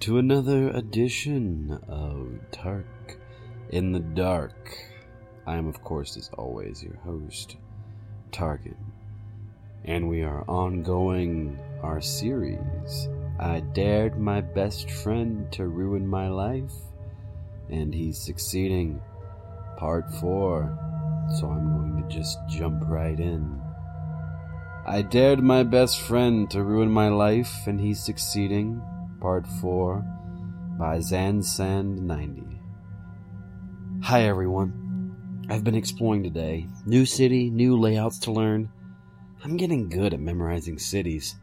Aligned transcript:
to 0.00 0.16
another 0.16 0.70
edition 0.70 1.78
of 1.86 2.40
Tark 2.52 3.18
in 3.68 3.92
the 3.92 4.00
Dark. 4.00 4.74
I 5.46 5.56
am, 5.56 5.66
of 5.66 5.84
course, 5.84 6.16
as 6.16 6.30
always, 6.38 6.82
your 6.82 6.96
host, 7.04 7.58
Tarkin, 8.32 8.78
and 9.84 10.08
we 10.08 10.22
are 10.22 10.42
ongoing 10.48 11.58
our 11.82 12.00
series. 12.00 13.08
I 13.38 13.60
dared 13.60 14.18
my 14.18 14.40
best 14.40 14.90
friend 14.90 15.52
to 15.52 15.66
ruin 15.66 16.06
my 16.06 16.28
life, 16.28 16.72
and 17.68 17.92
he's 17.92 18.16
succeeding. 18.16 19.02
Part 19.76 20.10
4, 20.14 21.28
so 21.38 21.46
I'm 21.46 21.76
going 21.76 22.02
to 22.02 22.14
just 22.14 22.38
jump 22.48 22.84
right 22.86 23.20
in. 23.20 23.60
I 24.86 25.02
dared 25.02 25.42
my 25.42 25.62
best 25.62 26.00
friend 26.00 26.50
to 26.52 26.62
ruin 26.62 26.90
my 26.90 27.10
life, 27.10 27.66
and 27.66 27.78
he's 27.78 28.02
succeeding. 28.02 28.80
Part 29.20 29.46
4 29.60 30.02
by 30.78 30.96
Zansand90. 30.96 32.58
Hi 34.02 34.22
everyone. 34.22 35.44
I've 35.50 35.62
been 35.62 35.74
exploring 35.74 36.22
today. 36.22 36.66
New 36.86 37.04
city, 37.04 37.50
new 37.50 37.78
layouts 37.78 38.20
to 38.20 38.32
learn. 38.32 38.70
I'm 39.44 39.58
getting 39.58 39.90
good 39.90 40.14
at 40.14 40.20
memorizing 40.20 40.78
cities. 40.78 41.36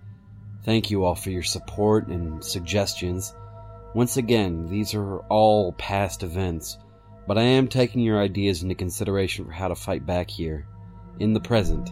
Thank 0.65 0.89
you 0.89 1.05
all 1.05 1.13
for 1.13 1.29
your 1.29 1.43
support 1.43 2.07
and 2.07 2.43
suggestions. 2.43 3.35
Once 3.93 4.17
again, 4.17 4.67
these 4.67 4.95
are 4.95 5.19
all 5.29 5.73
past 5.73 6.23
events, 6.23 6.79
but 7.27 7.37
I 7.37 7.43
am 7.43 7.67
taking 7.67 8.01
your 8.01 8.19
ideas 8.19 8.63
into 8.63 8.73
consideration 8.73 9.45
for 9.45 9.51
how 9.51 9.67
to 9.67 9.75
fight 9.75 10.03
back 10.03 10.31
here, 10.31 10.65
in 11.19 11.33
the 11.33 11.39
present. 11.39 11.91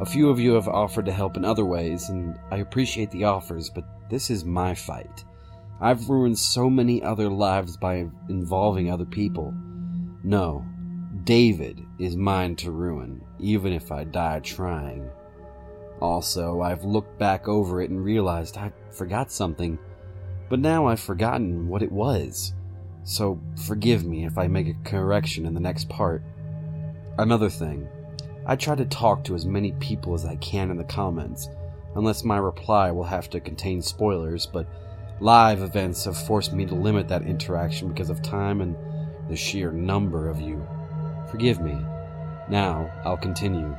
A 0.00 0.06
few 0.06 0.30
of 0.30 0.40
you 0.40 0.54
have 0.54 0.68
offered 0.68 1.06
to 1.06 1.12
help 1.12 1.36
in 1.36 1.44
other 1.44 1.64
ways, 1.64 2.08
and 2.08 2.38
I 2.50 2.56
appreciate 2.56 3.10
the 3.10 3.24
offers, 3.24 3.70
but 3.70 3.84
this 4.10 4.30
is 4.30 4.44
my 4.44 4.74
fight. 4.74 5.24
I've 5.80 6.08
ruined 6.08 6.38
so 6.38 6.68
many 6.70 7.02
other 7.02 7.28
lives 7.28 7.76
by 7.76 8.08
involving 8.28 8.90
other 8.90 9.04
people. 9.04 9.54
No, 10.24 10.64
David 11.24 11.80
is 11.98 12.16
mine 12.16 12.56
to 12.56 12.70
ruin, 12.70 13.22
even 13.38 13.72
if 13.72 13.92
I 13.92 14.04
die 14.04 14.40
trying. 14.40 15.08
Also, 16.00 16.62
I've 16.62 16.84
looked 16.84 17.18
back 17.18 17.46
over 17.46 17.80
it 17.80 17.90
and 17.90 18.04
realized 18.04 18.56
I 18.56 18.72
forgot 18.90 19.30
something, 19.30 19.78
but 20.48 20.58
now 20.58 20.86
I've 20.86 21.00
forgotten 21.00 21.68
what 21.68 21.82
it 21.82 21.92
was. 21.92 22.54
So 23.04 23.40
forgive 23.66 24.04
me 24.04 24.24
if 24.24 24.36
I 24.38 24.48
make 24.48 24.68
a 24.68 24.88
correction 24.88 25.46
in 25.46 25.54
the 25.54 25.60
next 25.60 25.88
part. 25.88 26.22
Another 27.18 27.50
thing, 27.50 27.88
I 28.44 28.56
try 28.56 28.74
to 28.74 28.84
talk 28.84 29.24
to 29.24 29.34
as 29.34 29.46
many 29.46 29.72
people 29.72 30.14
as 30.14 30.24
I 30.24 30.34
can 30.36 30.70
in 30.70 30.76
the 30.76 30.84
comments, 30.84 31.48
unless 31.94 32.24
my 32.24 32.38
reply 32.38 32.90
will 32.90 33.04
have 33.04 33.30
to 33.30 33.40
contain 33.40 33.82
spoilers, 33.82 34.46
but 34.46 34.66
live 35.20 35.62
events 35.62 36.04
have 36.06 36.16
forced 36.16 36.52
me 36.52 36.66
to 36.66 36.74
limit 36.74 37.08
that 37.08 37.22
interaction 37.22 37.88
because 37.88 38.10
of 38.10 38.20
time 38.20 38.60
and 38.60 38.76
the 39.28 39.36
sheer 39.36 39.70
number 39.70 40.28
of 40.28 40.40
you. 40.40 40.66
Forgive 41.30 41.60
me. 41.60 41.78
Now, 42.48 42.90
I'll 43.04 43.16
continue. 43.16 43.76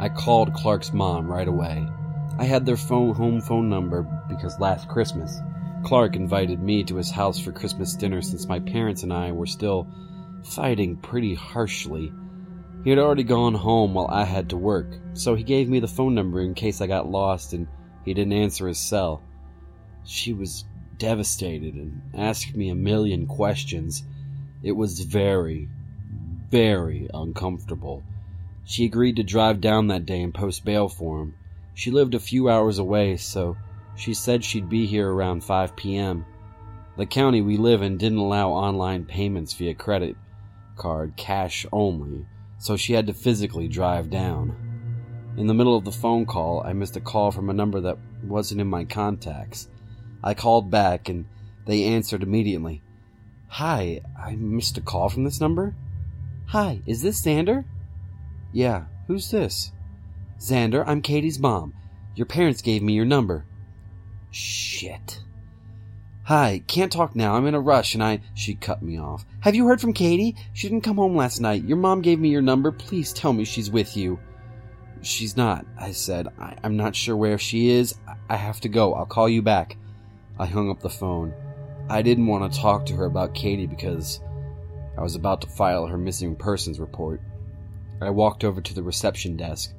I 0.00 0.08
called 0.08 0.54
Clark's 0.54 0.92
mom 0.92 1.30
right 1.30 1.46
away. 1.48 1.86
I 2.38 2.44
had 2.44 2.66
their 2.66 2.76
phone 2.76 3.14
home 3.14 3.40
phone 3.40 3.68
number 3.68 4.02
because 4.28 4.58
last 4.58 4.88
Christmas, 4.88 5.40
Clark 5.84 6.16
invited 6.16 6.60
me 6.60 6.82
to 6.84 6.96
his 6.96 7.10
house 7.10 7.38
for 7.38 7.52
Christmas 7.52 7.94
dinner 7.94 8.20
since 8.20 8.48
my 8.48 8.58
parents 8.58 9.04
and 9.04 9.12
I 9.12 9.30
were 9.30 9.46
still 9.46 9.86
fighting 10.42 10.96
pretty 10.96 11.34
harshly 11.34 12.12
he 12.88 12.92
had 12.92 12.98
already 12.98 13.22
gone 13.22 13.52
home 13.52 13.92
while 13.92 14.08
I 14.08 14.24
had 14.24 14.48
to 14.48 14.56
work, 14.56 14.86
so 15.12 15.34
he 15.34 15.44
gave 15.44 15.68
me 15.68 15.78
the 15.78 15.86
phone 15.86 16.14
number 16.14 16.40
in 16.40 16.54
case 16.54 16.80
I 16.80 16.86
got 16.86 17.10
lost 17.10 17.52
and 17.52 17.66
he 18.02 18.14
didn't 18.14 18.32
answer 18.32 18.66
his 18.66 18.78
cell. 18.78 19.22
She 20.06 20.32
was 20.32 20.64
devastated 20.96 21.74
and 21.74 22.00
asked 22.14 22.56
me 22.56 22.70
a 22.70 22.74
million 22.74 23.26
questions. 23.26 24.04
It 24.62 24.72
was 24.72 25.00
very, 25.00 25.68
very 26.48 27.10
uncomfortable. 27.12 28.04
She 28.64 28.86
agreed 28.86 29.16
to 29.16 29.22
drive 29.22 29.60
down 29.60 29.88
that 29.88 30.06
day 30.06 30.22
and 30.22 30.32
post 30.32 30.64
bail 30.64 30.88
for 30.88 31.20
him. 31.20 31.34
She 31.74 31.90
lived 31.90 32.14
a 32.14 32.18
few 32.18 32.48
hours 32.48 32.78
away, 32.78 33.18
so 33.18 33.58
she 33.96 34.14
said 34.14 34.42
she'd 34.42 34.70
be 34.70 34.86
here 34.86 35.12
around 35.12 35.44
5 35.44 35.76
p.m. 35.76 36.24
The 36.96 37.04
county 37.04 37.42
we 37.42 37.58
live 37.58 37.82
in 37.82 37.98
didn't 37.98 38.16
allow 38.16 38.48
online 38.48 39.04
payments 39.04 39.52
via 39.52 39.74
credit 39.74 40.16
card, 40.74 41.16
cash 41.18 41.66
only 41.70 42.24
so 42.58 42.76
she 42.76 42.92
had 42.92 43.06
to 43.06 43.14
physically 43.14 43.68
drive 43.68 44.10
down. 44.10 44.56
In 45.36 45.46
the 45.46 45.54
middle 45.54 45.76
of 45.76 45.84
the 45.84 45.92
phone 45.92 46.26
call, 46.26 46.62
I 46.64 46.72
missed 46.72 46.96
a 46.96 47.00
call 47.00 47.30
from 47.30 47.48
a 47.48 47.54
number 47.54 47.80
that 47.80 47.98
wasn't 48.24 48.60
in 48.60 48.66
my 48.66 48.84
contacts. 48.84 49.68
I 50.22 50.34
called 50.34 50.70
back 50.70 51.08
and 51.08 51.26
they 51.64 51.84
answered 51.84 52.22
immediately. 52.22 52.82
Hi, 53.46 54.00
I 54.20 54.34
missed 54.36 54.76
a 54.76 54.80
call 54.80 55.08
from 55.08 55.24
this 55.24 55.40
number? 55.40 55.74
Hi, 56.46 56.82
is 56.86 57.02
this 57.02 57.22
Xander? 57.22 57.64
Yeah, 58.52 58.86
who's 59.06 59.30
this? 59.30 59.72
Xander, 60.40 60.82
I'm 60.86 61.02
Katie's 61.02 61.38
mom. 61.38 61.74
Your 62.14 62.26
parents 62.26 62.62
gave 62.62 62.82
me 62.82 62.94
your 62.94 63.04
number. 63.04 63.44
Shit. 64.30 65.22
Hi, 66.28 66.62
can't 66.66 66.92
talk 66.92 67.16
now. 67.16 67.36
I'm 67.36 67.46
in 67.46 67.54
a 67.54 67.60
rush 67.60 67.94
and 67.94 68.04
I. 68.04 68.20
She 68.34 68.54
cut 68.54 68.82
me 68.82 68.98
off. 68.98 69.24
Have 69.40 69.54
you 69.54 69.66
heard 69.66 69.80
from 69.80 69.94
Katie? 69.94 70.36
She 70.52 70.68
didn't 70.68 70.84
come 70.84 70.98
home 70.98 71.16
last 71.16 71.40
night. 71.40 71.64
Your 71.64 71.78
mom 71.78 72.02
gave 72.02 72.20
me 72.20 72.28
your 72.28 72.42
number. 72.42 72.70
Please 72.70 73.14
tell 73.14 73.32
me 73.32 73.46
she's 73.46 73.70
with 73.70 73.96
you. 73.96 74.20
She's 75.00 75.38
not, 75.38 75.64
I 75.80 75.92
said. 75.92 76.28
I, 76.38 76.54
am 76.62 76.76
not 76.76 76.94
sure 76.94 77.16
where 77.16 77.38
she 77.38 77.70
is. 77.70 77.94
I 78.28 78.36
have 78.36 78.60
to 78.60 78.68
go. 78.68 78.92
I'll 78.92 79.06
call 79.06 79.26
you 79.26 79.40
back. 79.40 79.78
I 80.38 80.44
hung 80.44 80.68
up 80.68 80.80
the 80.80 80.90
phone. 80.90 81.32
I 81.88 82.02
didn't 82.02 82.26
want 82.26 82.52
to 82.52 82.60
talk 82.60 82.84
to 82.84 82.96
her 82.96 83.06
about 83.06 83.34
Katie 83.34 83.66
because 83.66 84.20
I 84.98 85.00
was 85.00 85.14
about 85.14 85.40
to 85.40 85.46
file 85.46 85.86
her 85.86 85.96
missing 85.96 86.36
persons 86.36 86.78
report. 86.78 87.22
I 88.02 88.10
walked 88.10 88.44
over 88.44 88.60
to 88.60 88.74
the 88.74 88.82
reception 88.82 89.38
desk. 89.38 89.72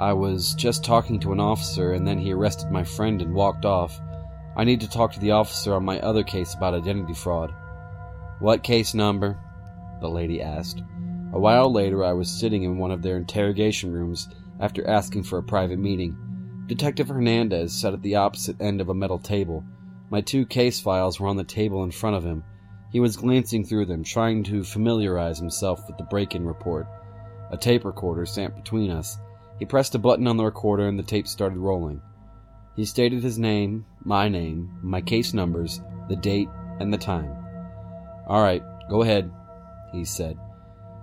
I 0.00 0.14
was 0.14 0.52
just 0.54 0.84
talking 0.84 1.20
to 1.20 1.30
an 1.30 1.38
officer 1.38 1.92
and 1.92 2.04
then 2.04 2.18
he 2.18 2.32
arrested 2.32 2.72
my 2.72 2.82
friend 2.82 3.22
and 3.22 3.32
walked 3.32 3.64
off. 3.64 4.00
I 4.60 4.64
need 4.64 4.82
to 4.82 4.90
talk 4.90 5.14
to 5.14 5.20
the 5.20 5.30
officer 5.30 5.74
on 5.74 5.86
my 5.86 5.98
other 6.00 6.22
case 6.22 6.52
about 6.52 6.74
identity 6.74 7.14
fraud. 7.14 7.54
What 8.40 8.62
case 8.62 8.92
number? 8.92 9.38
The 10.02 10.08
lady 10.10 10.42
asked. 10.42 10.82
A 11.32 11.40
while 11.40 11.72
later, 11.72 12.04
I 12.04 12.12
was 12.12 12.28
sitting 12.28 12.64
in 12.64 12.76
one 12.76 12.90
of 12.90 13.00
their 13.00 13.16
interrogation 13.16 13.90
rooms 13.90 14.28
after 14.60 14.86
asking 14.86 15.22
for 15.22 15.38
a 15.38 15.42
private 15.42 15.78
meeting. 15.78 16.14
Detective 16.66 17.08
Hernandez 17.08 17.72
sat 17.72 17.94
at 17.94 18.02
the 18.02 18.16
opposite 18.16 18.60
end 18.60 18.82
of 18.82 18.90
a 18.90 18.94
metal 18.94 19.18
table. 19.18 19.64
My 20.10 20.20
two 20.20 20.44
case 20.44 20.78
files 20.78 21.18
were 21.18 21.28
on 21.28 21.38
the 21.38 21.44
table 21.44 21.82
in 21.82 21.90
front 21.90 22.16
of 22.16 22.24
him. 22.24 22.44
He 22.92 23.00
was 23.00 23.16
glancing 23.16 23.64
through 23.64 23.86
them, 23.86 24.04
trying 24.04 24.44
to 24.44 24.62
familiarize 24.62 25.38
himself 25.38 25.80
with 25.86 25.96
the 25.96 26.04
break 26.04 26.34
in 26.34 26.44
report. 26.44 26.86
A 27.50 27.56
tape 27.56 27.86
recorder 27.86 28.26
sat 28.26 28.54
between 28.54 28.90
us. 28.90 29.16
He 29.58 29.64
pressed 29.64 29.94
a 29.94 29.98
button 29.98 30.26
on 30.26 30.36
the 30.36 30.44
recorder 30.44 30.86
and 30.86 30.98
the 30.98 31.02
tape 31.02 31.28
started 31.28 31.56
rolling. 31.56 32.02
He 32.76 32.84
stated 32.84 33.22
his 33.22 33.38
name, 33.38 33.86
my 34.04 34.28
name, 34.28 34.70
my 34.82 35.00
case 35.00 35.34
numbers, 35.34 35.80
the 36.08 36.16
date, 36.16 36.48
and 36.78 36.92
the 36.92 36.98
time. 36.98 37.36
All 38.26 38.42
right, 38.42 38.62
go 38.88 39.02
ahead, 39.02 39.30
he 39.92 40.04
said. 40.04 40.38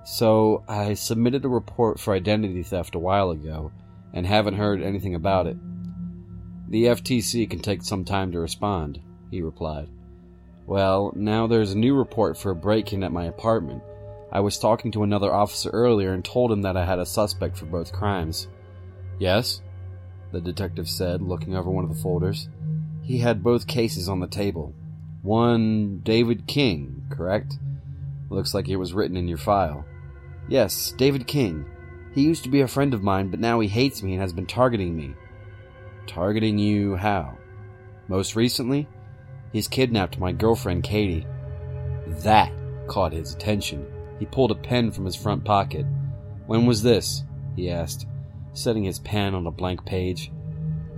So, 0.03 0.63
I 0.67 0.94
submitted 0.94 1.44
a 1.44 1.49
report 1.49 1.99
for 1.99 2.13
identity 2.13 2.63
theft 2.63 2.95
a 2.95 2.99
while 2.99 3.31
ago 3.31 3.71
and 4.13 4.25
haven't 4.25 4.55
heard 4.55 4.81
anything 4.81 5.15
about 5.15 5.47
it. 5.47 5.57
The 6.69 6.85
FTC 6.85 7.49
can 7.49 7.59
take 7.59 7.83
some 7.83 8.05
time 8.05 8.31
to 8.31 8.39
respond, 8.39 9.01
he 9.31 9.41
replied. 9.41 9.89
Well, 10.65 11.13
now 11.15 11.47
there's 11.47 11.73
a 11.73 11.77
new 11.77 11.95
report 11.95 12.38
for 12.38 12.51
a 12.51 12.55
break 12.55 12.93
in 12.93 13.03
at 13.03 13.11
my 13.11 13.25
apartment. 13.25 13.83
I 14.31 14.41
was 14.41 14.57
talking 14.57 14.91
to 14.91 15.03
another 15.03 15.33
officer 15.33 15.69
earlier 15.69 16.13
and 16.13 16.23
told 16.23 16.51
him 16.51 16.61
that 16.63 16.75
I 16.75 16.85
had 16.85 17.00
a 17.00 17.05
suspect 17.05 17.57
for 17.57 17.65
both 17.65 17.93
crimes. 17.93 18.47
Yes? 19.19 19.61
the 20.31 20.41
detective 20.41 20.89
said, 20.89 21.21
looking 21.21 21.55
over 21.55 21.69
one 21.69 21.83
of 21.83 21.89
the 21.89 22.01
folders. 22.01 22.50
He 23.07 23.19
had 23.19 23.42
both 23.42 23.68
cases 23.68 24.09
on 24.09 24.19
the 24.19 24.27
table. 24.27 24.75
One 25.21 26.01
David 26.04 26.45
King, 26.45 27.04
correct? 27.09 27.57
Looks 28.30 28.54
like 28.54 28.68
it 28.68 28.75
was 28.75 28.92
written 28.92 29.15
in 29.15 29.30
your 29.30 29.38
file. 29.38 29.86
Yes, 30.50 30.94
David 30.98 31.25
King. 31.25 31.65
He 32.13 32.24
used 32.24 32.44
to 32.44 32.50
be 32.50 32.59
a 32.59 32.68
friend 32.68 32.94
of 32.94 33.01
mine, 33.01 33.30
but 33.30 33.39
now 33.39 33.62
he 33.62 33.69
hates 33.69 34.04
me 34.04 34.12
and 34.12 34.21
has 34.21 34.33
been 34.33 34.45
targeting 34.45 34.98
me. 34.98 35.13
Targeting 36.06 36.59
you 36.59 36.98
how? 36.98 37.38
Most 38.09 38.36
recently, 38.36 38.89
he's 39.53 39.69
kidnapped 39.69 40.19
my 40.19 40.33
girlfriend 40.33 40.83
Katie. 40.83 41.25
That 42.07 42.51
caught 42.88 43.13
his 43.13 43.33
attention. 43.33 43.88
He 44.19 44.25
pulled 44.25 44.51
a 44.51 44.56
pen 44.56 44.92
from 44.92 45.06
his 45.06 45.15
front 45.15 45.45
pocket. 45.45 45.86
When 46.45 46.65
was 46.65 46.83
this? 46.83 47.24
he 47.56 47.69
asked, 47.71 48.06
setting 48.51 48.83
his 48.83 49.00
pen 49.00 49.33
on 49.33 49.48
a 49.48 49.51
blank 49.51 49.86
page. 49.86 50.30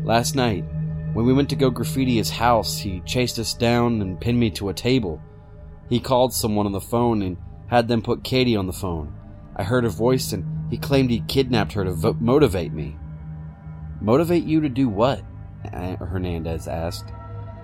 Last 0.04 0.36
night, 0.36 0.66
when 1.14 1.26
we 1.26 1.34
went 1.34 1.50
to 1.50 1.56
go 1.56 1.70
graffiti 1.70 2.18
his 2.18 2.30
house, 2.30 2.78
he 2.78 3.02
chased 3.02 3.40
us 3.40 3.54
down 3.54 4.02
and 4.02 4.20
pinned 4.20 4.40
me 4.40 4.52
to 4.52 4.70
a 4.70 4.74
table. 4.74 5.22
He 5.90 6.00
called 6.00 6.34
someone 6.34 6.66
on 6.66 6.72
the 6.72 6.80
phone 6.80 7.22
and 7.22 7.38
had 7.68 7.88
them 7.88 8.02
put 8.02 8.24
Katie 8.24 8.56
on 8.56 8.68
the 8.68 8.74
phone. 8.74 9.14
I 9.56 9.64
heard 9.64 9.84
her 9.84 9.90
voice 9.90 10.34
and 10.34 10.46
he 10.70 10.78
claimed 10.78 11.10
he 11.10 11.22
kidnapped 11.22 11.74
her 11.74 11.84
to 11.84 11.92
vo- 11.92 12.18
motivate 12.20 12.74
me. 12.74 12.96
Motivate 14.02 14.44
you 14.44 14.62
to 14.62 14.70
do 14.70 14.88
what? 14.88 15.24
Hernandez 15.74 16.68
asked. 16.68 17.12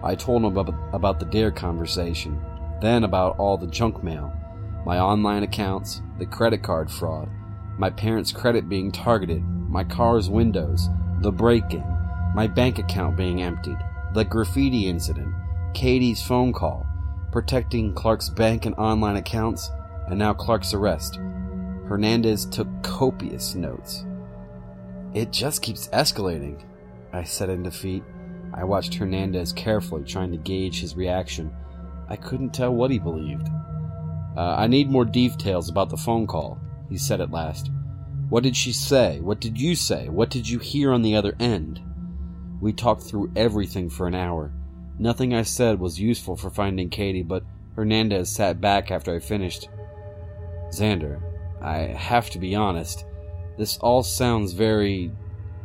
I 0.03 0.15
told 0.15 0.43
him 0.43 0.57
about, 0.57 0.73
about 0.93 1.19
the 1.19 1.25
DARE 1.25 1.51
conversation, 1.51 2.39
then 2.81 3.03
about 3.03 3.37
all 3.39 3.57
the 3.57 3.67
junk 3.67 4.03
mail, 4.03 4.33
my 4.85 4.99
online 4.99 5.43
accounts, 5.43 6.01
the 6.19 6.25
credit 6.25 6.61
card 6.61 6.91
fraud, 6.91 7.29
my 7.77 7.89
parents' 7.89 8.31
credit 8.31 8.69
being 8.69 8.91
targeted, 8.91 9.43
my 9.43 9.83
car's 9.83 10.29
windows, 10.29 10.89
the 11.21 11.31
break 11.31 11.73
in, 11.73 11.94
my 12.35 12.47
bank 12.47 12.79
account 12.79 13.15
being 13.15 13.41
emptied, 13.41 13.77
the 14.13 14.25
graffiti 14.25 14.89
incident, 14.89 15.33
Katie's 15.73 16.21
phone 16.21 16.51
call, 16.51 16.85
protecting 17.31 17.93
Clark's 17.93 18.29
bank 18.29 18.65
and 18.65 18.75
online 18.75 19.15
accounts, 19.15 19.71
and 20.07 20.19
now 20.19 20.33
Clark's 20.33 20.73
arrest. 20.73 21.15
Hernandez 21.87 22.45
took 22.47 22.67
copious 22.83 23.55
notes. 23.55 24.05
It 25.13 25.31
just 25.31 25.61
keeps 25.61 25.87
escalating, 25.87 26.61
I 27.13 27.23
said 27.23 27.49
in 27.49 27.63
defeat. 27.63 28.03
I 28.53 28.65
watched 28.65 28.95
Hernandez 28.95 29.53
carefully, 29.53 30.03
trying 30.03 30.31
to 30.31 30.37
gauge 30.37 30.81
his 30.81 30.97
reaction. 30.97 31.55
I 32.09 32.17
couldn't 32.17 32.53
tell 32.53 32.75
what 32.75 32.91
he 32.91 32.99
believed. 32.99 33.47
Uh, 34.35 34.55
I 34.57 34.67
need 34.67 34.91
more 34.91 35.05
details 35.05 35.69
about 35.69 35.89
the 35.89 35.95
phone 35.95 36.27
call, 36.27 36.59
he 36.89 36.97
said 36.97 37.21
at 37.21 37.31
last. 37.31 37.71
What 38.27 38.43
did 38.43 38.57
she 38.57 38.73
say? 38.73 39.21
What 39.21 39.39
did 39.39 39.57
you 39.57 39.73
say? 39.73 40.09
What 40.09 40.29
did 40.29 40.49
you 40.49 40.59
hear 40.59 40.91
on 40.91 41.01
the 41.01 41.15
other 41.15 41.33
end? 41.39 41.79
We 42.61 42.73
talked 42.73 43.03
through 43.03 43.31
everything 43.35 43.89
for 43.89 44.07
an 44.07 44.15
hour. 44.15 44.51
Nothing 44.97 45.33
I 45.33 45.41
said 45.41 45.79
was 45.79 45.99
useful 45.99 46.35
for 46.35 46.49
finding 46.49 46.89
Katie, 46.89 47.23
but 47.23 47.43
Hernandez 47.75 48.29
sat 48.29 48.61
back 48.61 48.91
after 48.91 49.15
I 49.15 49.19
finished. 49.19 49.67
Xander, 50.69 51.21
I 51.61 51.79
have 51.79 52.29
to 52.31 52.39
be 52.39 52.55
honest. 52.55 53.05
This 53.57 53.77
all 53.79 54.03
sounds 54.03 54.53
very 54.53 55.11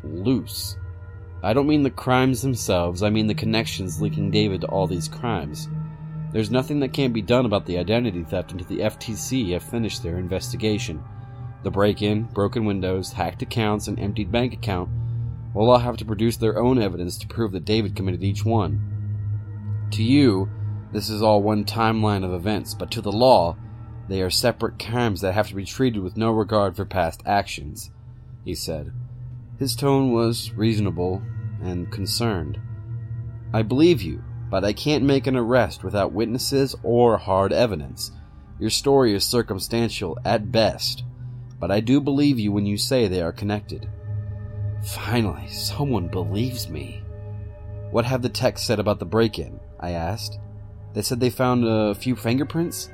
loose. 0.02 0.76
I 1.42 1.52
don't 1.52 1.68
mean 1.68 1.82
the 1.82 1.90
crimes 1.90 2.42
themselves, 2.42 3.02
I 3.02 3.10
mean 3.10 3.26
the 3.26 3.34
connections 3.34 4.02
linking 4.02 4.30
David 4.30 4.60
to 4.62 4.66
all 4.66 4.86
these 4.86 5.08
crimes. 5.08 5.68
There's 6.32 6.50
nothing 6.50 6.80
that 6.80 6.92
can 6.92 7.12
be 7.12 7.22
done 7.22 7.46
about 7.46 7.66
the 7.66 7.78
identity 7.78 8.22
theft 8.24 8.52
until 8.52 8.66
the 8.66 8.82
FTC 8.82 9.52
have 9.52 9.62
finished 9.62 10.02
their 10.02 10.18
investigation. 10.18 11.02
The 11.62 11.70
break 11.70 12.02
in, 12.02 12.24
broken 12.24 12.64
windows, 12.64 13.12
hacked 13.12 13.42
accounts, 13.42 13.88
and 13.88 13.98
emptied 13.98 14.30
bank 14.30 14.52
account 14.52 14.90
will 15.54 15.70
all 15.70 15.78
have 15.78 15.96
to 15.98 16.04
produce 16.04 16.36
their 16.36 16.58
own 16.58 16.80
evidence 16.80 17.18
to 17.18 17.26
prove 17.26 17.52
that 17.52 17.64
David 17.64 17.96
committed 17.96 18.22
each 18.22 18.44
one. 18.44 19.88
To 19.92 20.02
you, 20.02 20.48
this 20.92 21.08
is 21.08 21.22
all 21.22 21.42
one 21.42 21.64
timeline 21.64 22.24
of 22.24 22.32
events, 22.32 22.74
but 22.74 22.90
to 22.92 23.00
the 23.00 23.12
law, 23.12 23.56
they 24.08 24.22
are 24.22 24.30
separate 24.30 24.78
crimes 24.78 25.20
that 25.20 25.34
have 25.34 25.48
to 25.48 25.54
be 25.54 25.64
treated 25.64 26.02
with 26.02 26.16
no 26.16 26.30
regard 26.30 26.76
for 26.76 26.84
past 26.84 27.22
actions, 27.26 27.90
he 28.44 28.54
said. 28.54 28.92
His 29.58 29.76
tone 29.76 30.12
was 30.12 30.52
reasonable 30.52 31.22
and 31.62 31.90
concerned. 31.92 32.58
I 33.52 33.62
believe 33.62 34.02
you, 34.02 34.22
but 34.50 34.64
I 34.64 34.72
can't 34.72 35.04
make 35.04 35.26
an 35.26 35.36
arrest 35.36 35.84
without 35.84 36.12
witnesses 36.12 36.74
or 36.82 37.18
hard 37.18 37.52
evidence. 37.52 38.10
Your 38.58 38.70
story 38.70 39.14
is 39.14 39.24
circumstantial 39.24 40.18
at 40.24 40.50
best, 40.50 41.04
but 41.58 41.70
I 41.70 41.80
do 41.80 42.00
believe 42.00 42.38
you 42.38 42.52
when 42.52 42.66
you 42.66 42.76
say 42.78 43.06
they 43.06 43.22
are 43.22 43.32
connected. 43.32 43.88
Finally, 44.84 45.46
someone 45.48 46.08
believes 46.08 46.68
me. 46.68 47.02
What 47.90 48.04
have 48.04 48.22
the 48.22 48.28
techs 48.28 48.62
said 48.62 48.78
about 48.78 48.98
the 48.98 49.04
break 49.04 49.38
in? 49.38 49.60
I 49.78 49.90
asked. 49.90 50.38
They 50.94 51.02
said 51.02 51.20
they 51.20 51.30
found 51.30 51.64
a 51.64 51.94
few 51.94 52.16
fingerprints? 52.16 52.90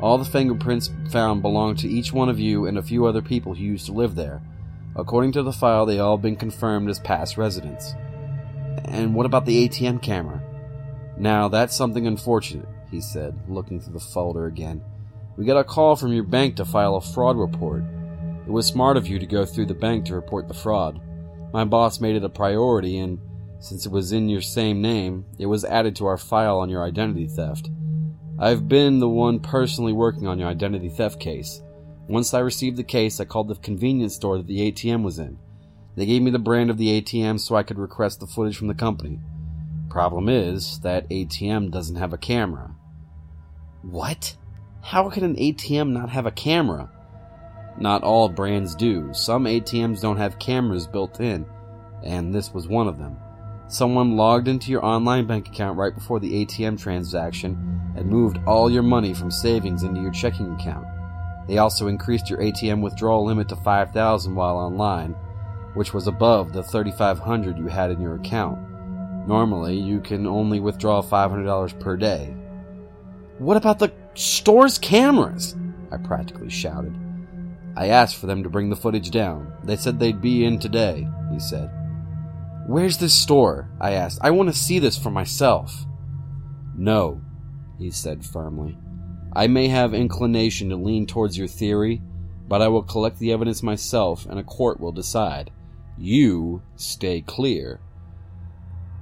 All 0.00 0.18
the 0.18 0.24
fingerprints 0.24 0.90
found 1.10 1.42
belong 1.42 1.76
to 1.76 1.88
each 1.88 2.12
one 2.12 2.28
of 2.28 2.40
you 2.40 2.66
and 2.66 2.78
a 2.78 2.82
few 2.82 3.06
other 3.06 3.22
people 3.22 3.54
who 3.54 3.64
used 3.64 3.86
to 3.86 3.92
live 3.92 4.14
there. 4.14 4.42
According 4.96 5.32
to 5.32 5.42
the 5.42 5.52
file, 5.52 5.86
they 5.86 5.98
all 5.98 6.16
been 6.16 6.36
confirmed 6.36 6.88
as 6.88 7.00
past 7.00 7.36
residents. 7.36 7.94
And 8.84 9.14
what 9.14 9.26
about 9.26 9.46
the 9.46 9.68
ATM 9.68 10.02
camera? 10.02 10.42
Now, 11.16 11.48
that's 11.48 11.76
something 11.76 12.06
unfortunate, 12.06 12.68
he 12.90 13.00
said, 13.00 13.38
looking 13.48 13.80
through 13.80 13.94
the 13.94 14.00
folder 14.00 14.46
again. 14.46 14.82
We 15.36 15.44
got 15.44 15.58
a 15.58 15.64
call 15.64 15.96
from 15.96 16.12
your 16.12 16.24
bank 16.24 16.56
to 16.56 16.64
file 16.64 16.96
a 16.96 17.00
fraud 17.00 17.36
report. 17.36 17.82
It 18.46 18.50
was 18.50 18.66
smart 18.66 18.96
of 18.96 19.06
you 19.06 19.18
to 19.18 19.26
go 19.26 19.44
through 19.44 19.66
the 19.66 19.74
bank 19.74 20.04
to 20.06 20.14
report 20.14 20.48
the 20.48 20.54
fraud. 20.54 21.00
My 21.52 21.64
boss 21.64 22.00
made 22.00 22.16
it 22.16 22.24
a 22.24 22.28
priority, 22.28 22.98
and 22.98 23.18
since 23.58 23.86
it 23.86 23.92
was 23.92 24.12
in 24.12 24.28
your 24.28 24.42
same 24.42 24.82
name, 24.82 25.24
it 25.38 25.46
was 25.46 25.64
added 25.64 25.96
to 25.96 26.06
our 26.06 26.18
file 26.18 26.58
on 26.58 26.68
your 26.68 26.84
identity 26.84 27.26
theft. 27.26 27.70
I've 28.38 28.68
been 28.68 28.98
the 28.98 29.08
one 29.08 29.40
personally 29.40 29.92
working 29.92 30.26
on 30.26 30.38
your 30.38 30.48
identity 30.48 30.88
theft 30.88 31.20
case. 31.20 31.62
Once 32.08 32.34
I 32.34 32.40
received 32.40 32.76
the 32.76 32.84
case, 32.84 33.18
I 33.20 33.24
called 33.24 33.48
the 33.48 33.54
convenience 33.54 34.16
store 34.16 34.36
that 34.36 34.46
the 34.46 34.70
ATM 34.70 35.02
was 35.02 35.18
in. 35.18 35.38
They 35.96 36.04
gave 36.04 36.20
me 36.20 36.30
the 36.30 36.38
brand 36.38 36.68
of 36.68 36.76
the 36.76 37.00
ATM 37.00 37.40
so 37.40 37.54
I 37.54 37.62
could 37.62 37.78
request 37.78 38.20
the 38.20 38.26
footage 38.26 38.58
from 38.58 38.68
the 38.68 38.74
company. 38.74 39.20
Problem 39.88 40.28
is, 40.28 40.80
that 40.80 41.08
ATM 41.08 41.70
doesn't 41.70 41.96
have 41.96 42.12
a 42.12 42.18
camera. 42.18 42.74
What? 43.82 44.36
How 44.82 45.08
can 45.08 45.24
an 45.24 45.36
ATM 45.36 45.92
not 45.92 46.10
have 46.10 46.26
a 46.26 46.30
camera? 46.30 46.90
Not 47.78 48.02
all 48.02 48.28
brands 48.28 48.74
do. 48.74 49.12
Some 49.12 49.44
ATMs 49.44 50.00
don't 50.00 50.16
have 50.16 50.38
cameras 50.38 50.86
built 50.86 51.20
in, 51.20 51.44
and 52.04 52.34
this 52.34 52.52
was 52.54 52.68
one 52.68 52.86
of 52.86 52.98
them. 52.98 53.16
Someone 53.66 54.16
logged 54.16 54.46
into 54.46 54.70
your 54.70 54.84
online 54.84 55.26
bank 55.26 55.48
account 55.48 55.78
right 55.78 55.94
before 55.94 56.20
the 56.20 56.44
ATM 56.44 56.78
transaction 56.78 57.92
and 57.96 58.06
moved 58.06 58.38
all 58.46 58.70
your 58.70 58.82
money 58.82 59.14
from 59.14 59.30
savings 59.30 59.82
into 59.82 60.00
your 60.00 60.12
checking 60.12 60.52
account. 60.52 60.86
They 61.48 61.58
also 61.58 61.88
increased 61.88 62.30
your 62.30 62.40
ATM 62.40 62.82
withdrawal 62.82 63.24
limit 63.24 63.48
to 63.48 63.56
5000 63.56 64.34
while 64.34 64.56
online, 64.56 65.12
which 65.74 65.92
was 65.92 66.06
above 66.06 66.52
the 66.52 66.62
3500 66.62 67.58
you 67.58 67.66
had 67.66 67.90
in 67.90 68.00
your 68.00 68.16
account. 68.16 68.58
Normally, 69.26 69.76
you 69.76 70.00
can 70.00 70.26
only 70.26 70.60
withdraw 70.60 71.02
$500 71.02 71.80
per 71.80 71.96
day. 71.96 72.34
What 73.38 73.56
about 73.56 73.78
the 73.78 73.92
store's 74.14 74.78
cameras? 74.78 75.56
I 75.90 75.96
practically 75.96 76.50
shouted. 76.50 76.94
I 77.76 77.88
asked 77.88 78.16
for 78.16 78.26
them 78.26 78.42
to 78.42 78.50
bring 78.50 78.70
the 78.70 78.76
footage 78.76 79.10
down. 79.10 79.52
They 79.64 79.76
said 79.76 79.98
they'd 79.98 80.20
be 80.20 80.44
in 80.44 80.58
today, 80.58 81.08
he 81.32 81.40
said. 81.40 81.70
Where's 82.66 82.98
this 82.98 83.14
store? 83.14 83.68
I 83.80 83.92
asked. 83.92 84.18
I 84.22 84.30
want 84.30 84.48
to 84.48 84.58
see 84.58 84.78
this 84.78 84.96
for 84.96 85.10
myself. 85.10 85.84
No, 86.76 87.20
he 87.78 87.90
said 87.90 88.24
firmly. 88.24 88.78
I 89.32 89.48
may 89.48 89.68
have 89.68 89.92
inclination 89.92 90.70
to 90.70 90.76
lean 90.76 91.06
towards 91.06 91.36
your 91.36 91.48
theory, 91.48 92.00
but 92.48 92.62
I 92.62 92.68
will 92.68 92.82
collect 92.82 93.18
the 93.18 93.32
evidence 93.32 93.62
myself 93.62 94.26
and 94.26 94.38
a 94.38 94.44
court 94.44 94.80
will 94.80 94.92
decide. 94.92 95.50
You 95.98 96.62
stay 96.76 97.20
clear. 97.20 97.80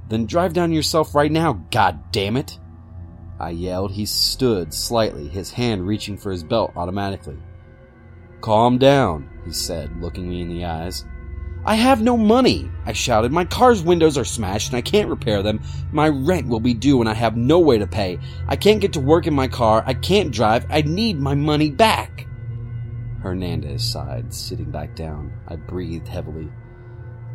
Then 0.09 0.27
drive 0.27 0.55
down 0.55 0.73
yourself 0.73 1.15
right 1.15 1.31
now, 1.31 1.65
god 1.71 2.13
damn 2.13 2.37
it! 2.37 2.59
I 3.39 3.51
yelled. 3.51 3.93
He 3.93 4.07
stood 4.07 4.73
slightly, 4.73 5.29
his 5.29 5.51
hand 5.51 5.87
reaching 5.87 6.17
for 6.17 6.31
his 6.31 6.45
belt 6.45 6.73
automatically. 6.77 7.39
Calm 8.43 8.77
down, 8.77 9.31
he 9.45 9.53
said, 9.53 10.03
looking 10.03 10.29
me 10.29 10.43
in 10.43 10.49
the 10.49 10.65
eyes. 10.65 11.05
I 11.65 11.77
have 11.77 12.03
no 12.03 12.17
money, 12.17 12.69
I 12.85 12.93
shouted. 12.93 13.31
My 13.31 13.45
car's 13.45 13.85
windows 13.85 14.19
are 14.19 14.25
smashed 14.25 14.71
and 14.71 14.77
I 14.77 14.83
can't 14.83 15.09
repair 15.09 15.45
them. 15.45 15.63
My 15.93 16.09
rent 16.09 16.49
will 16.49 16.59
be 16.59 16.75
due 16.75 17.01
and 17.01 17.09
I 17.09 17.15
have 17.15 17.37
no 17.37 17.61
way 17.61 17.79
to 17.79 17.87
pay. 17.87 18.19
I 18.49 18.57
can't 18.57 18.81
get 18.81 18.95
to 18.95 19.01
work 19.01 19.29
in 19.29 19.35
my 19.35 19.47
car. 19.47 19.85
I 19.87 19.95
can't 19.95 20.33
drive. 20.33 20.67
I 20.69 20.83
need 20.83 21.21
my 21.21 21.37
money 21.37 21.71
back. 21.71 22.27
Hernandez 23.23 23.85
sighed, 23.85 24.35
sitting 24.35 24.73
back 24.73 24.97
down. 24.97 25.33
I 25.47 25.55
breathed 25.55 26.09
heavily. 26.09 26.51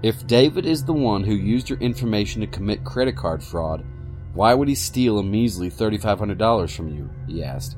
If 0.04 0.28
David 0.28 0.66
is 0.66 0.84
the 0.84 0.92
one 0.92 1.24
who 1.24 1.34
used 1.34 1.70
your 1.70 1.80
information 1.80 2.42
to 2.42 2.48
commit 2.48 2.84
credit 2.84 3.16
card 3.16 3.42
fraud, 3.42 3.86
why 4.34 4.54
would 4.54 4.68
he 4.68 4.76
steal 4.76 5.20
a 5.20 5.24
measly 5.24 5.72
$3,500 5.72 6.76
from 6.76 6.94
you? 6.94 7.10
he 7.28 7.46
asked. 7.46 7.78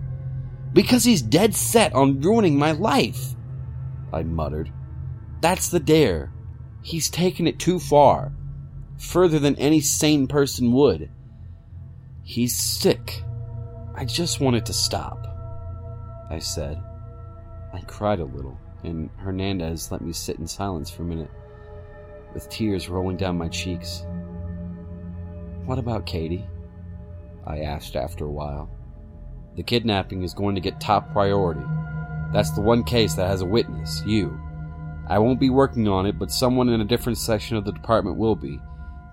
Because 0.73 1.03
he's 1.03 1.21
dead 1.21 1.55
set 1.55 1.93
on 1.93 2.21
ruining 2.21 2.57
my 2.57 2.71
life, 2.71 3.35
I 4.13 4.23
muttered. 4.23 4.71
That's 5.41 5.69
the 5.69 5.79
dare. 5.79 6.31
He's 6.81 7.09
taken 7.09 7.47
it 7.47 7.59
too 7.59 7.79
far, 7.79 8.31
further 8.97 9.39
than 9.39 9.55
any 9.55 9.81
sane 9.81 10.27
person 10.27 10.71
would. 10.73 11.09
He's 12.23 12.55
sick. 12.55 13.23
I 13.95 14.05
just 14.05 14.39
want 14.39 14.55
it 14.55 14.65
to 14.67 14.73
stop, 14.73 15.25
I 16.29 16.39
said. 16.39 16.81
I 17.73 17.81
cried 17.81 18.19
a 18.19 18.25
little, 18.25 18.57
and 18.83 19.09
Hernandez 19.17 19.91
let 19.91 20.01
me 20.01 20.13
sit 20.13 20.39
in 20.39 20.47
silence 20.47 20.89
for 20.89 21.03
a 21.03 21.05
minute, 21.05 21.31
with 22.33 22.49
tears 22.49 22.89
rolling 22.89 23.17
down 23.17 23.37
my 23.37 23.47
cheeks. 23.47 24.05
What 25.65 25.79
about 25.79 26.05
Katie? 26.05 26.45
I 27.45 27.59
asked 27.59 27.95
after 27.95 28.25
a 28.25 28.31
while. 28.31 28.69
The 29.59 29.63
kidnapping 29.63 30.23
is 30.23 30.33
going 30.33 30.55
to 30.55 30.61
get 30.61 30.79
top 30.79 31.11
priority. 31.11 31.65
That's 32.31 32.51
the 32.51 32.61
one 32.61 32.81
case 32.81 33.15
that 33.15 33.27
has 33.27 33.41
a 33.41 33.45
witness, 33.45 34.01
you. 34.05 34.39
I 35.05 35.19
won't 35.19 35.41
be 35.41 35.49
working 35.49 35.85
on 35.85 36.05
it, 36.05 36.17
but 36.17 36.31
someone 36.31 36.69
in 36.69 36.79
a 36.79 36.85
different 36.85 37.17
section 37.17 37.57
of 37.57 37.65
the 37.65 37.73
department 37.73 38.15
will 38.15 38.37
be. 38.37 38.61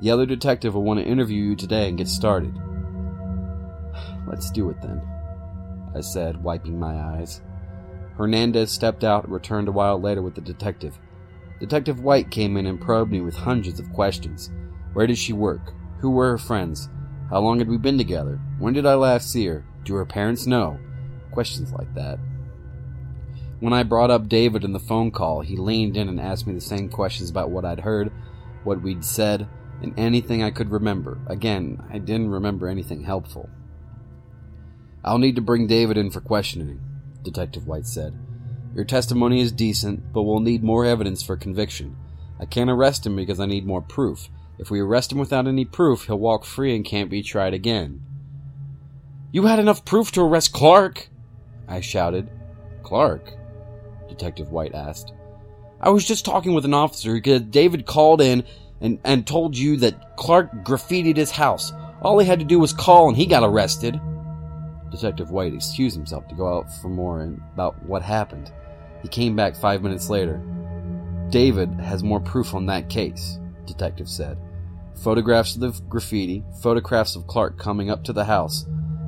The 0.00 0.12
other 0.12 0.24
detective 0.24 0.76
will 0.76 0.84
want 0.84 1.00
to 1.00 1.04
interview 1.04 1.42
you 1.42 1.56
today 1.56 1.88
and 1.88 1.98
get 1.98 2.06
started. 2.06 2.54
Let's 4.28 4.52
do 4.52 4.70
it 4.70 4.80
then, 4.80 5.02
I 5.96 6.00
said, 6.00 6.40
wiping 6.40 6.78
my 6.78 6.94
eyes. 6.94 7.42
Hernandez 8.16 8.70
stepped 8.70 9.02
out 9.02 9.24
and 9.24 9.32
returned 9.32 9.66
a 9.66 9.72
while 9.72 10.00
later 10.00 10.22
with 10.22 10.36
the 10.36 10.40
detective. 10.40 10.96
Detective 11.58 11.98
White 11.98 12.30
came 12.30 12.56
in 12.56 12.66
and 12.66 12.80
probed 12.80 13.10
me 13.10 13.20
with 13.20 13.34
hundreds 13.34 13.80
of 13.80 13.92
questions. 13.92 14.52
Where 14.92 15.08
did 15.08 15.18
she 15.18 15.32
work? 15.32 15.72
Who 16.02 16.10
were 16.10 16.30
her 16.30 16.38
friends? 16.38 16.88
How 17.30 17.40
long 17.40 17.58
had 17.58 17.68
we 17.68 17.78
been 17.78 17.98
together? 17.98 18.38
When 18.60 18.74
did 18.74 18.86
I 18.86 18.94
last 18.94 19.32
see 19.32 19.46
her? 19.46 19.64
Do 19.86 19.94
her 19.94 20.04
parents 20.04 20.46
know? 20.46 20.78
Questions 21.30 21.72
like 21.72 21.94
that. 21.94 22.18
When 23.60 23.72
I 23.72 23.84
brought 23.84 24.10
up 24.10 24.28
David 24.28 24.64
in 24.64 24.72
the 24.72 24.80
phone 24.80 25.12
call, 25.12 25.40
he 25.42 25.56
leaned 25.56 25.96
in 25.96 26.08
and 26.08 26.20
asked 26.20 26.46
me 26.46 26.54
the 26.54 26.60
same 26.60 26.88
questions 26.88 27.30
about 27.30 27.50
what 27.50 27.64
I'd 27.64 27.80
heard, 27.80 28.12
what 28.64 28.82
we'd 28.82 29.04
said, 29.04 29.48
and 29.80 29.96
anything 29.96 30.42
I 30.42 30.50
could 30.50 30.72
remember. 30.72 31.20
Again, 31.28 31.82
I 31.88 31.98
didn't 31.98 32.30
remember 32.30 32.66
anything 32.66 33.04
helpful. 33.04 33.48
I'll 35.04 35.18
need 35.18 35.36
to 35.36 35.40
bring 35.40 35.68
David 35.68 35.96
in 35.96 36.10
for 36.10 36.20
questioning, 36.20 36.80
Detective 37.22 37.68
White 37.68 37.86
said. 37.86 38.18
Your 38.74 38.84
testimony 38.84 39.40
is 39.40 39.52
decent, 39.52 40.12
but 40.12 40.22
we'll 40.22 40.40
need 40.40 40.64
more 40.64 40.84
evidence 40.84 41.22
for 41.22 41.36
conviction. 41.36 41.96
I 42.40 42.44
can't 42.44 42.68
arrest 42.68 43.06
him 43.06 43.14
because 43.14 43.38
I 43.38 43.46
need 43.46 43.64
more 43.64 43.82
proof. 43.82 44.28
If 44.58 44.68
we 44.68 44.80
arrest 44.80 45.12
him 45.12 45.18
without 45.18 45.46
any 45.46 45.64
proof, 45.64 46.06
he'll 46.06 46.18
walk 46.18 46.44
free 46.44 46.74
and 46.74 46.84
can't 46.84 47.08
be 47.08 47.22
tried 47.22 47.54
again. 47.54 48.02
You 49.36 49.42
had 49.42 49.58
enough 49.58 49.84
proof 49.84 50.12
to 50.12 50.22
arrest 50.22 50.54
Clark! 50.54 51.10
I 51.68 51.82
shouted. 51.82 52.30
Clark? 52.82 53.34
Detective 54.08 54.50
White 54.50 54.74
asked. 54.74 55.12
I 55.78 55.90
was 55.90 56.08
just 56.08 56.24
talking 56.24 56.54
with 56.54 56.64
an 56.64 56.72
officer 56.72 57.12
because 57.12 57.42
David 57.42 57.84
called 57.84 58.22
in 58.22 58.44
and, 58.80 58.98
and 59.04 59.26
told 59.26 59.54
you 59.54 59.76
that 59.76 60.16
Clark 60.16 60.64
graffitied 60.64 61.18
his 61.18 61.30
house. 61.30 61.70
All 62.00 62.18
he 62.18 62.26
had 62.26 62.38
to 62.38 62.46
do 62.46 62.58
was 62.58 62.72
call 62.72 63.08
and 63.08 63.16
he 63.18 63.26
got 63.26 63.42
arrested. 63.42 64.00
Detective 64.90 65.30
White 65.30 65.52
excused 65.52 65.96
himself 65.96 66.26
to 66.28 66.34
go 66.34 66.56
out 66.56 66.72
for 66.80 66.88
more 66.88 67.20
about 67.52 67.84
what 67.84 68.00
happened. 68.00 68.50
He 69.02 69.08
came 69.08 69.36
back 69.36 69.54
five 69.54 69.82
minutes 69.82 70.08
later. 70.08 70.40
David 71.28 71.78
has 71.78 72.02
more 72.02 72.20
proof 72.20 72.54
on 72.54 72.64
that 72.66 72.88
case, 72.88 73.38
Detective 73.66 74.08
said. 74.08 74.38
Photographs 75.02 75.56
of 75.56 75.60
the 75.60 75.82
graffiti, 75.90 76.42
photographs 76.62 77.16
of 77.16 77.26
Clark 77.26 77.58
coming 77.58 77.90
up 77.90 78.02
to 78.04 78.14
the 78.14 78.24
house, 78.24 78.64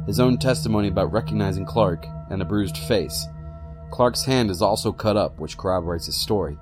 his 0.08 0.18
own 0.18 0.38
testimony 0.38 0.88
about 0.88 1.12
recognizing 1.12 1.64
Clark, 1.64 2.06
and 2.30 2.42
a 2.42 2.44
bruised 2.44 2.78
face. 2.78 3.26
Clark's 3.92 4.24
hand 4.24 4.50
is 4.50 4.60
also 4.60 4.90
cut 4.90 5.16
up, 5.16 5.38
which 5.38 5.56
corroborates 5.56 6.06
his 6.06 6.16
story. 6.16 6.58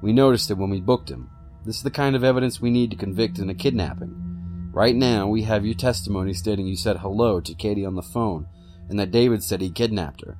We 0.00 0.12
noticed 0.12 0.50
it 0.50 0.56
when 0.56 0.70
we 0.70 0.80
booked 0.80 1.10
him. 1.10 1.28
This 1.66 1.76
is 1.76 1.82
the 1.82 1.90
kind 1.90 2.16
of 2.16 2.24
evidence 2.24 2.60
we 2.60 2.70
need 2.70 2.90
to 2.92 2.96
convict 2.96 3.38
in 3.38 3.50
a 3.50 3.54
kidnapping. 3.54 4.70
Right 4.72 4.96
now, 4.96 5.28
we 5.28 5.42
have 5.42 5.66
your 5.66 5.74
testimony 5.74 6.32
stating 6.32 6.66
you 6.66 6.76
said 6.76 6.98
hello 6.98 7.40
to 7.40 7.54
Katie 7.54 7.84
on 7.84 7.96
the 7.96 8.02
phone 8.02 8.46
and 8.88 8.98
that 8.98 9.10
David 9.10 9.42
said 9.42 9.60
he 9.60 9.70
kidnapped 9.70 10.24
her. 10.24 10.36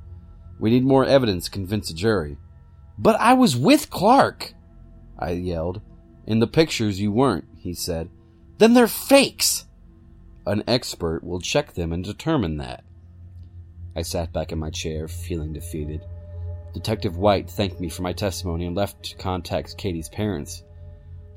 We 0.58 0.70
need 0.70 0.84
more 0.84 1.04
evidence 1.04 1.46
to 1.46 1.50
convince 1.50 1.90
a 1.90 1.94
jury. 1.94 2.36
But 2.98 3.18
I 3.20 3.34
was 3.34 3.56
with 3.56 3.90
Clark! 3.90 4.54
I 5.18 5.32
yelled. 5.32 5.80
In 6.26 6.38
the 6.38 6.46
pictures, 6.46 7.00
you 7.00 7.12
weren't, 7.12 7.46
he 7.58 7.74
said. 7.74 8.10
Then 8.58 8.74
they're 8.74 8.86
fakes! 8.86 9.66
An 10.46 10.62
expert 10.66 11.24
will 11.24 11.40
check 11.40 11.72
them 11.72 11.92
and 11.92 12.04
determine 12.04 12.58
that. 12.58 12.84
I 13.96 14.02
sat 14.02 14.32
back 14.32 14.52
in 14.52 14.58
my 14.58 14.70
chair, 14.70 15.08
feeling 15.08 15.52
defeated. 15.52 16.04
Detective 16.74 17.16
White 17.16 17.48
thanked 17.48 17.80
me 17.80 17.88
for 17.88 18.02
my 18.02 18.12
testimony 18.12 18.66
and 18.66 18.76
left 18.76 19.02
to 19.04 19.16
contact 19.16 19.78
Katie's 19.78 20.08
parents. 20.08 20.64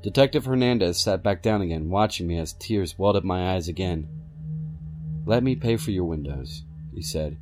Detective 0.02 0.44
Hernandez 0.44 0.98
sat 0.98 1.22
back 1.22 1.42
down 1.42 1.62
again, 1.62 1.88
watching 1.88 2.26
me 2.26 2.38
as 2.38 2.52
tears 2.54 2.98
welled 2.98 3.16
up 3.16 3.24
my 3.24 3.54
eyes 3.54 3.68
again. 3.68 4.08
Let 5.24 5.42
me 5.42 5.56
pay 5.56 5.76
for 5.76 5.90
your 5.90 6.04
windows, 6.04 6.64
he 6.94 7.02
said. 7.02 7.38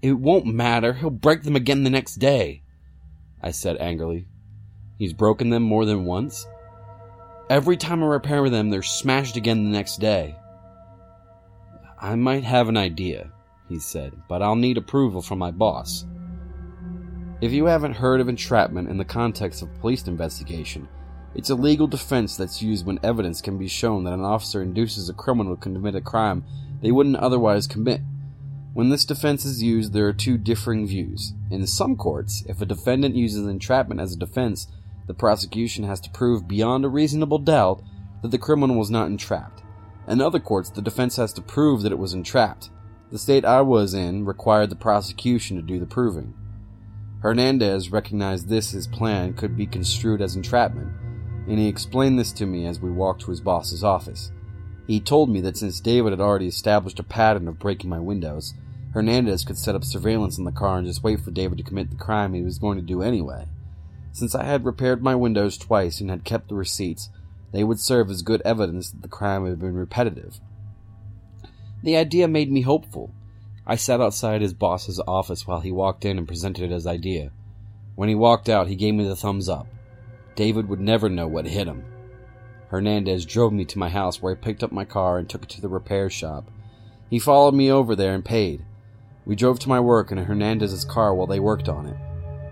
It 0.00 0.12
won't 0.12 0.46
matter. 0.46 0.92
He'll 0.94 1.10
break 1.10 1.42
them 1.42 1.56
again 1.56 1.82
the 1.82 1.90
next 1.90 2.16
day, 2.16 2.62
I 3.42 3.50
said 3.50 3.76
angrily. 3.78 4.26
He's 4.98 5.12
broken 5.12 5.50
them 5.50 5.62
more 5.62 5.84
than 5.84 6.04
once? 6.04 6.46
Every 7.50 7.76
time 7.76 8.02
I 8.02 8.06
repair 8.06 8.48
them, 8.48 8.70
they're 8.70 8.82
smashed 8.82 9.36
again 9.36 9.64
the 9.64 9.70
next 9.70 9.98
day. 9.98 10.36
I 12.04 12.16
might 12.16 12.44
have 12.44 12.68
an 12.68 12.76
idea, 12.76 13.30
he 13.66 13.78
said, 13.78 14.12
but 14.28 14.42
I'll 14.42 14.56
need 14.56 14.76
approval 14.76 15.22
from 15.22 15.38
my 15.38 15.50
boss. 15.50 16.04
If 17.40 17.50
you 17.50 17.64
haven't 17.64 17.94
heard 17.94 18.20
of 18.20 18.28
entrapment 18.28 18.90
in 18.90 18.98
the 18.98 19.06
context 19.06 19.62
of 19.62 19.74
police 19.80 20.06
investigation, 20.06 20.86
it's 21.34 21.48
a 21.48 21.54
legal 21.54 21.86
defense 21.86 22.36
that's 22.36 22.60
used 22.60 22.84
when 22.84 23.00
evidence 23.02 23.40
can 23.40 23.56
be 23.56 23.68
shown 23.68 24.04
that 24.04 24.12
an 24.12 24.20
officer 24.20 24.60
induces 24.60 25.08
a 25.08 25.14
criminal 25.14 25.56
to 25.56 25.62
commit 25.62 25.94
a 25.94 26.02
crime 26.02 26.44
they 26.82 26.92
wouldn't 26.92 27.16
otherwise 27.16 27.66
commit. 27.66 28.02
When 28.74 28.90
this 28.90 29.06
defense 29.06 29.46
is 29.46 29.62
used, 29.62 29.94
there 29.94 30.06
are 30.06 30.12
two 30.12 30.36
differing 30.36 30.86
views. 30.86 31.32
In 31.50 31.66
some 31.66 31.96
courts, 31.96 32.44
if 32.46 32.60
a 32.60 32.66
defendant 32.66 33.16
uses 33.16 33.46
entrapment 33.46 34.02
as 34.02 34.12
a 34.12 34.18
defense, 34.18 34.68
the 35.06 35.14
prosecution 35.14 35.84
has 35.84 36.00
to 36.00 36.10
prove 36.10 36.46
beyond 36.46 36.84
a 36.84 36.88
reasonable 36.90 37.38
doubt 37.38 37.82
that 38.20 38.30
the 38.30 38.36
criminal 38.36 38.76
was 38.76 38.90
not 38.90 39.06
entrapped. 39.06 39.63
In 40.06 40.20
other 40.20 40.40
courts, 40.40 40.70
the 40.70 40.82
defense 40.82 41.16
has 41.16 41.32
to 41.34 41.42
prove 41.42 41.82
that 41.82 41.92
it 41.92 41.98
was 41.98 42.14
entrapped. 42.14 42.70
The 43.10 43.18
state 43.18 43.44
I 43.44 43.60
was 43.62 43.94
in 43.94 44.24
required 44.24 44.70
the 44.70 44.76
prosecution 44.76 45.56
to 45.56 45.62
do 45.62 45.78
the 45.78 45.86
proving. 45.86 46.34
Hernandez 47.20 47.90
recognized 47.90 48.48
this 48.48 48.72
his 48.72 48.86
plan 48.86 49.32
could 49.32 49.56
be 49.56 49.66
construed 49.66 50.20
as 50.20 50.36
entrapment, 50.36 50.92
and 51.48 51.58
he 51.58 51.68
explained 51.68 52.18
this 52.18 52.32
to 52.32 52.46
me 52.46 52.66
as 52.66 52.80
we 52.80 52.90
walked 52.90 53.22
to 53.22 53.30
his 53.30 53.40
boss's 53.40 53.82
office. 53.82 54.30
He 54.86 55.00
told 55.00 55.30
me 55.30 55.40
that 55.40 55.56
since 55.56 55.80
David 55.80 56.10
had 56.10 56.20
already 56.20 56.46
established 56.46 56.98
a 56.98 57.04
pattern 57.04 57.48
of 57.48 57.58
breaking 57.58 57.88
my 57.88 57.98
windows, 57.98 58.52
Hernandez 58.92 59.44
could 59.44 59.56
set 59.56 59.74
up 59.74 59.84
surveillance 59.84 60.36
in 60.36 60.44
the 60.44 60.52
car 60.52 60.76
and 60.76 60.86
just 60.86 61.02
wait 61.02 61.20
for 61.20 61.30
David 61.30 61.58
to 61.58 61.64
commit 61.64 61.90
the 61.90 61.96
crime 61.96 62.34
he 62.34 62.42
was 62.42 62.58
going 62.58 62.76
to 62.76 62.84
do 62.84 63.00
anyway. 63.00 63.46
Since 64.12 64.34
I 64.34 64.44
had 64.44 64.64
repaired 64.64 65.02
my 65.02 65.14
windows 65.14 65.56
twice 65.56 66.00
and 66.00 66.10
had 66.10 66.24
kept 66.24 66.48
the 66.48 66.54
receipts, 66.54 67.08
they 67.54 67.62
would 67.62 67.78
serve 67.78 68.10
as 68.10 68.22
good 68.22 68.42
evidence 68.44 68.90
that 68.90 69.02
the 69.02 69.08
crime 69.08 69.46
had 69.46 69.60
been 69.60 69.76
repetitive. 69.76 70.40
The 71.84 71.96
idea 71.96 72.26
made 72.26 72.50
me 72.50 72.62
hopeful. 72.62 73.14
I 73.64 73.76
sat 73.76 74.00
outside 74.00 74.42
his 74.42 74.52
boss's 74.52 75.00
office 75.06 75.46
while 75.46 75.60
he 75.60 75.70
walked 75.70 76.04
in 76.04 76.18
and 76.18 76.26
presented 76.26 76.72
his 76.72 76.84
idea. 76.84 77.30
When 77.94 78.08
he 78.08 78.16
walked 78.16 78.48
out, 78.48 78.66
he 78.66 78.74
gave 78.74 78.94
me 78.94 79.06
the 79.06 79.14
thumbs 79.14 79.48
up. 79.48 79.68
David 80.34 80.68
would 80.68 80.80
never 80.80 81.08
know 81.08 81.28
what 81.28 81.46
hit 81.46 81.68
him. 81.68 81.84
Hernandez 82.70 83.24
drove 83.24 83.52
me 83.52 83.64
to 83.66 83.78
my 83.78 83.88
house 83.88 84.20
where 84.20 84.32
I 84.32 84.36
picked 84.36 84.64
up 84.64 84.72
my 84.72 84.84
car 84.84 85.18
and 85.18 85.30
took 85.30 85.44
it 85.44 85.48
to 85.50 85.60
the 85.60 85.68
repair 85.68 86.10
shop. 86.10 86.50
He 87.08 87.20
followed 87.20 87.54
me 87.54 87.70
over 87.70 87.94
there 87.94 88.14
and 88.14 88.24
paid. 88.24 88.64
We 89.24 89.36
drove 89.36 89.60
to 89.60 89.68
my 89.68 89.78
work 89.78 90.10
in 90.10 90.18
Hernandez's 90.18 90.84
car 90.84 91.14
while 91.14 91.28
they 91.28 91.38
worked 91.38 91.68
on 91.68 91.86
it. 91.86 91.96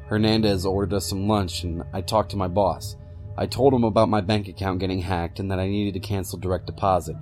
Hernandez 0.07 0.65
ordered 0.65 0.95
us 0.95 1.09
some 1.09 1.27
lunch 1.27 1.65
and 1.65 1.83
I 1.93 2.03
talked 2.03 2.31
to 2.31 2.37
my 2.37 2.47
boss. 2.47 2.95
I 3.37 3.47
told 3.47 3.73
him 3.73 3.85
about 3.85 4.09
my 4.09 4.21
bank 4.21 4.49
account 4.49 4.81
getting 4.81 5.01
hacked 5.01 5.41
and 5.41 5.51
that 5.51 5.59
I 5.59 5.69
needed 5.69 5.95
to 5.95 6.07
cancel 6.07 6.39
direct 6.39 6.67
deposit. 6.67 7.17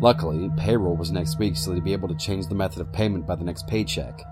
Luckily, 0.00 0.48
payroll 0.56 0.96
was 0.96 1.10
next 1.10 1.38
week, 1.38 1.56
so 1.56 1.72
they'd 1.72 1.84
be 1.84 1.92
able 1.92 2.08
to 2.08 2.14
change 2.14 2.46
the 2.46 2.54
method 2.54 2.80
of 2.80 2.92
payment 2.92 3.26
by 3.26 3.34
the 3.34 3.44
next 3.44 3.66
paycheck. 3.66 4.22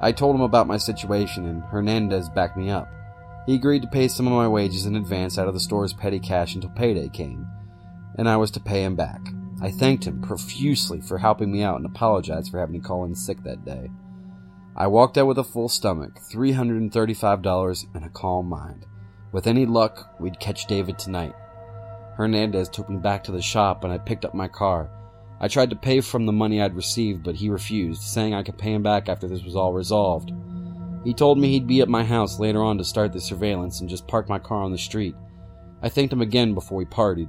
I 0.00 0.12
told 0.12 0.34
him 0.34 0.40
about 0.42 0.66
my 0.66 0.76
situation, 0.76 1.46
and 1.46 1.62
Hernandez 1.62 2.28
backed 2.30 2.56
me 2.56 2.70
up. 2.70 2.88
He 3.46 3.54
agreed 3.54 3.82
to 3.82 3.88
pay 3.88 4.08
some 4.08 4.26
of 4.26 4.32
my 4.32 4.48
wages 4.48 4.86
in 4.86 4.96
advance 4.96 5.38
out 5.38 5.48
of 5.48 5.54
the 5.54 5.60
store's 5.60 5.92
petty 5.92 6.18
cash 6.18 6.54
until 6.54 6.70
payday 6.70 7.08
came, 7.08 7.46
and 8.16 8.28
I 8.28 8.36
was 8.36 8.50
to 8.52 8.60
pay 8.60 8.82
him 8.82 8.96
back. 8.96 9.20
I 9.60 9.70
thanked 9.70 10.06
him 10.06 10.22
profusely 10.22 11.00
for 11.00 11.18
helping 11.18 11.50
me 11.50 11.62
out 11.62 11.76
and 11.76 11.86
apologized 11.86 12.50
for 12.50 12.58
having 12.58 12.80
to 12.80 12.86
call 12.86 13.04
in 13.04 13.14
sick 13.14 13.42
that 13.44 13.64
day. 13.64 13.90
I 14.76 14.86
walked 14.86 15.18
out 15.18 15.26
with 15.26 15.38
a 15.38 15.44
full 15.44 15.68
stomach, 15.68 16.18
$335, 16.32 17.86
and 17.94 18.04
a 18.04 18.08
calm 18.08 18.48
mind. 18.48 18.86
With 19.30 19.46
any 19.46 19.66
luck, 19.66 20.14
we'd 20.18 20.40
catch 20.40 20.66
David 20.66 20.98
tonight. 20.98 21.34
Hernandez 22.16 22.68
took 22.68 22.88
me 22.88 22.96
back 22.96 23.22
to 23.24 23.32
the 23.32 23.42
shop 23.42 23.84
and 23.84 23.92
I 23.92 23.98
picked 23.98 24.24
up 24.24 24.34
my 24.34 24.48
car. 24.48 24.90
I 25.40 25.48
tried 25.48 25.70
to 25.70 25.76
pay 25.76 26.00
from 26.00 26.26
the 26.26 26.32
money 26.32 26.60
I'd 26.60 26.74
received, 26.74 27.22
but 27.22 27.36
he 27.36 27.48
refused, 27.48 28.02
saying 28.02 28.34
I 28.34 28.42
could 28.42 28.58
pay 28.58 28.72
him 28.72 28.82
back 28.82 29.08
after 29.08 29.28
this 29.28 29.44
was 29.44 29.54
all 29.54 29.72
resolved. 29.72 30.32
He 31.04 31.14
told 31.14 31.38
me 31.38 31.50
he'd 31.50 31.66
be 31.66 31.80
at 31.80 31.88
my 31.88 32.02
house 32.02 32.40
later 32.40 32.62
on 32.62 32.78
to 32.78 32.84
start 32.84 33.12
the 33.12 33.20
surveillance 33.20 33.80
and 33.80 33.88
just 33.88 34.08
park 34.08 34.28
my 34.28 34.38
car 34.38 34.62
on 34.62 34.72
the 34.72 34.78
street. 34.78 35.14
I 35.80 35.88
thanked 35.88 36.12
him 36.12 36.22
again 36.22 36.54
before 36.54 36.78
we 36.78 36.86
parted. 36.86 37.28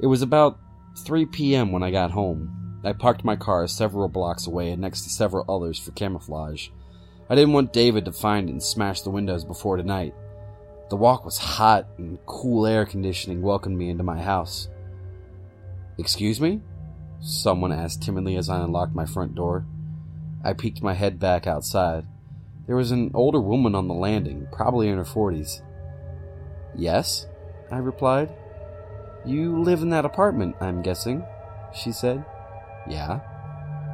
It 0.00 0.06
was 0.06 0.20
about 0.20 0.58
3 1.04 1.26
p.m. 1.26 1.72
when 1.72 1.82
I 1.82 1.90
got 1.90 2.10
home. 2.10 2.80
I 2.84 2.92
parked 2.92 3.24
my 3.24 3.36
car 3.36 3.66
several 3.66 4.08
blocks 4.08 4.46
away 4.46 4.70
and 4.70 4.82
next 4.82 5.02
to 5.02 5.10
several 5.10 5.44
others 5.48 5.78
for 5.78 5.92
camouflage. 5.92 6.68
I 7.30 7.34
didn't 7.34 7.54
want 7.54 7.72
David 7.72 8.04
to 8.04 8.12
find 8.12 8.48
it 8.48 8.52
and 8.52 8.62
smash 8.62 9.00
the 9.00 9.10
windows 9.10 9.44
before 9.44 9.76
tonight. 9.76 10.14
The 10.88 10.96
walk 10.96 11.24
was 11.24 11.36
hot, 11.36 11.86
and 11.98 12.18
cool 12.24 12.66
air 12.66 12.86
conditioning 12.86 13.42
welcomed 13.42 13.76
me 13.76 13.90
into 13.90 14.02
my 14.02 14.22
house. 14.22 14.68
Excuse 15.98 16.40
me? 16.40 16.62
Someone 17.20 17.72
asked 17.72 18.02
timidly 18.02 18.36
as 18.36 18.48
I 18.48 18.62
unlocked 18.62 18.94
my 18.94 19.04
front 19.04 19.34
door. 19.34 19.66
I 20.42 20.54
peeked 20.54 20.82
my 20.82 20.94
head 20.94 21.18
back 21.18 21.46
outside. 21.46 22.06
There 22.66 22.76
was 22.76 22.90
an 22.90 23.10
older 23.12 23.40
woman 23.40 23.74
on 23.74 23.88
the 23.88 23.94
landing, 23.94 24.46
probably 24.52 24.88
in 24.88 24.96
her 24.96 25.04
forties. 25.04 25.62
Yes, 26.74 27.26
I 27.70 27.78
replied. 27.78 28.34
You 29.26 29.60
live 29.60 29.82
in 29.82 29.90
that 29.90 30.04
apartment, 30.04 30.56
I'm 30.60 30.80
guessing, 30.80 31.24
she 31.74 31.92
said. 31.92 32.24
Yeah. 32.88 33.20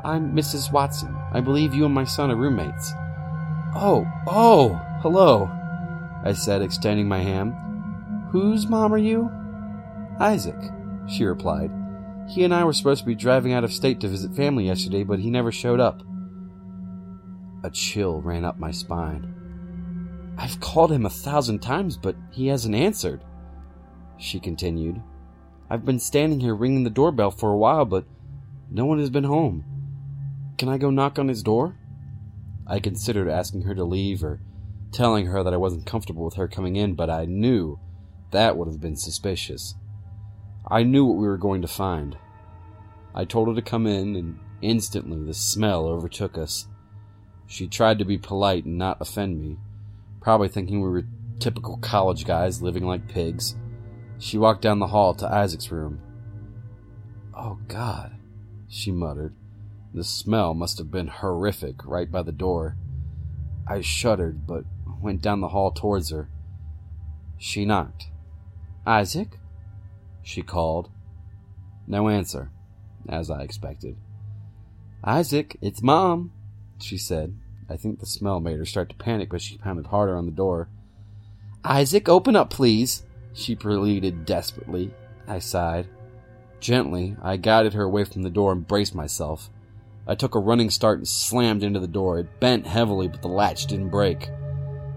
I'm 0.04 0.32
Mrs. 0.36 0.70
Watson. 0.70 1.16
I 1.32 1.40
believe 1.40 1.74
you 1.74 1.86
and 1.86 1.94
my 1.94 2.04
son 2.04 2.30
are 2.30 2.36
roommates. 2.36 2.92
Oh, 3.74 4.06
oh, 4.26 4.74
hello, 5.00 5.46
I 6.24 6.32
said, 6.32 6.62
extending 6.62 7.06
my 7.06 7.20
hand. 7.20 7.54
Whose 8.30 8.66
mom 8.66 8.92
are 8.94 8.98
you? 8.98 9.30
Isaac, 10.18 10.58
she 11.06 11.24
replied. 11.24 11.70
He 12.28 12.42
and 12.44 12.54
I 12.54 12.64
were 12.64 12.72
supposed 12.72 13.00
to 13.00 13.06
be 13.06 13.14
driving 13.14 13.52
out 13.52 13.64
of 13.64 13.72
state 13.72 14.00
to 14.00 14.08
visit 14.08 14.34
family 14.34 14.66
yesterday, 14.66 15.04
but 15.04 15.20
he 15.20 15.30
never 15.30 15.52
showed 15.52 15.80
up. 15.80 16.02
A 17.62 17.70
chill 17.70 18.22
ran 18.22 18.44
up 18.44 18.58
my 18.58 18.70
spine. 18.70 20.34
I've 20.38 20.60
called 20.60 20.90
him 20.90 21.06
a 21.06 21.10
thousand 21.10 21.60
times, 21.60 21.96
but 21.96 22.16
he 22.30 22.48
hasn't 22.48 22.74
answered, 22.74 23.22
she 24.18 24.40
continued. 24.40 25.02
I've 25.68 25.84
been 25.84 25.98
standing 25.98 26.40
here 26.40 26.54
ringing 26.54 26.84
the 26.84 26.90
doorbell 26.90 27.30
for 27.30 27.50
a 27.50 27.56
while, 27.56 27.84
but 27.84 28.04
no 28.70 28.84
one 28.84 28.98
has 28.98 29.10
been 29.10 29.24
home. 29.24 29.64
Can 30.56 30.68
I 30.68 30.78
go 30.78 30.90
knock 30.90 31.18
on 31.18 31.28
his 31.28 31.42
door? 31.42 31.76
I 32.66 32.80
considered 32.80 33.28
asking 33.28 33.62
her 33.62 33.74
to 33.74 33.84
leave 33.84 34.24
or 34.24 34.40
telling 34.94 35.26
her 35.26 35.42
that 35.42 35.52
I 35.52 35.58
wasn't 35.58 35.86
comfortable 35.86 36.24
with 36.24 36.34
her 36.34 36.48
coming 36.48 36.76
in, 36.76 36.94
but 36.94 37.10
I 37.10 37.26
knew 37.26 37.78
that 38.30 38.56
would 38.56 38.68
have 38.68 38.80
been 38.80 38.96
suspicious. 38.96 39.74
I 40.70 40.82
knew 40.82 41.04
what 41.04 41.18
we 41.18 41.26
were 41.26 41.36
going 41.36 41.62
to 41.62 41.68
find. 41.68 42.16
I 43.14 43.24
told 43.24 43.48
her 43.48 43.54
to 43.54 43.62
come 43.62 43.86
in, 43.86 44.16
and 44.16 44.38
instantly 44.62 45.24
the 45.24 45.34
smell 45.34 45.86
overtook 45.86 46.38
us. 46.38 46.68
She 47.46 47.66
tried 47.66 47.98
to 47.98 48.04
be 48.04 48.16
polite 48.16 48.64
and 48.64 48.78
not 48.78 49.00
offend 49.00 49.38
me, 49.40 49.58
probably 50.20 50.48
thinking 50.48 50.80
we 50.80 50.88
were 50.88 51.04
typical 51.38 51.76
college 51.78 52.24
guys 52.24 52.62
living 52.62 52.84
like 52.84 53.08
pigs. 53.08 53.56
She 54.18 54.38
walked 54.38 54.62
down 54.62 54.78
the 54.78 54.86
hall 54.86 55.14
to 55.14 55.28
Isaac's 55.28 55.70
room. 55.70 56.00
Oh, 57.36 57.58
God, 57.68 58.16
she 58.68 58.90
muttered. 58.90 59.34
The 59.92 60.04
smell 60.04 60.54
must 60.54 60.78
have 60.78 60.90
been 60.90 61.08
horrific 61.08 61.84
right 61.84 62.10
by 62.10 62.22
the 62.22 62.32
door. 62.32 62.76
I 63.68 63.80
shuddered, 63.80 64.46
but 64.46 64.64
went 65.04 65.22
down 65.22 65.40
the 65.40 65.48
hall 65.48 65.70
towards 65.70 66.10
her. 66.10 66.28
She 67.38 67.64
knocked. 67.64 68.06
Isaac? 68.86 69.38
She 70.22 70.42
called. 70.42 70.90
No 71.86 72.08
answer, 72.08 72.50
as 73.08 73.30
I 73.30 73.42
expected. 73.42 73.96
Isaac, 75.04 75.56
it's 75.60 75.82
Mom, 75.82 76.32
she 76.80 76.96
said. 76.96 77.36
I 77.68 77.76
think 77.76 78.00
the 78.00 78.06
smell 78.06 78.40
made 78.40 78.58
her 78.58 78.64
start 78.64 78.88
to 78.88 78.94
panic, 78.94 79.30
but 79.30 79.42
she 79.42 79.58
pounded 79.58 79.86
harder 79.86 80.16
on 80.16 80.24
the 80.24 80.32
door. 80.32 80.68
Isaac, 81.62 82.08
open 82.08 82.34
up, 82.34 82.50
please, 82.50 83.04
she 83.34 83.54
pleaded 83.54 84.24
desperately. 84.24 84.92
I 85.28 85.38
sighed. 85.38 85.88
Gently, 86.60 87.16
I 87.22 87.36
guided 87.36 87.74
her 87.74 87.82
away 87.82 88.04
from 88.04 88.22
the 88.22 88.30
door 88.30 88.52
and 88.52 88.66
braced 88.66 88.94
myself. 88.94 89.50
I 90.06 90.14
took 90.14 90.34
a 90.34 90.40
running 90.40 90.70
start 90.70 90.98
and 90.98 91.08
slammed 91.08 91.62
into 91.62 91.80
the 91.80 91.86
door. 91.86 92.18
It 92.18 92.40
bent 92.40 92.66
heavily, 92.66 93.08
but 93.08 93.22
the 93.22 93.28
latch 93.28 93.66
didn't 93.66 93.88
break. 93.88 94.28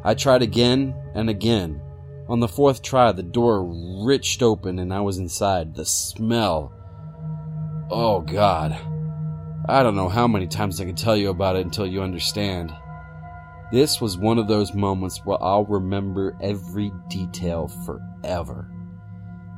I 0.07 0.13
tried 0.13 0.41
again 0.41 0.95
and 1.15 1.29
again. 1.29 1.81
On 2.29 2.39
the 2.39 2.47
fourth 2.47 2.81
try, 2.81 3.11
the 3.11 3.21
door 3.21 3.61
writhed 4.05 4.41
open 4.41 4.79
and 4.79 4.93
I 4.93 5.01
was 5.01 5.17
inside. 5.17 5.75
The 5.75 5.83
smell. 5.83 6.71
Oh, 7.91 8.21
God. 8.21 8.71
I 9.67 9.83
don't 9.83 9.97
know 9.97 10.07
how 10.07 10.25
many 10.25 10.47
times 10.47 10.79
I 10.79 10.85
can 10.85 10.95
tell 10.95 11.17
you 11.17 11.29
about 11.29 11.57
it 11.57 11.65
until 11.65 11.85
you 11.85 12.01
understand. 12.01 12.73
This 13.73 13.99
was 13.99 14.17
one 14.17 14.37
of 14.37 14.47
those 14.47 14.73
moments 14.73 15.25
where 15.25 15.43
I'll 15.43 15.65
remember 15.65 16.37
every 16.41 16.93
detail 17.09 17.67
forever. 17.67 18.71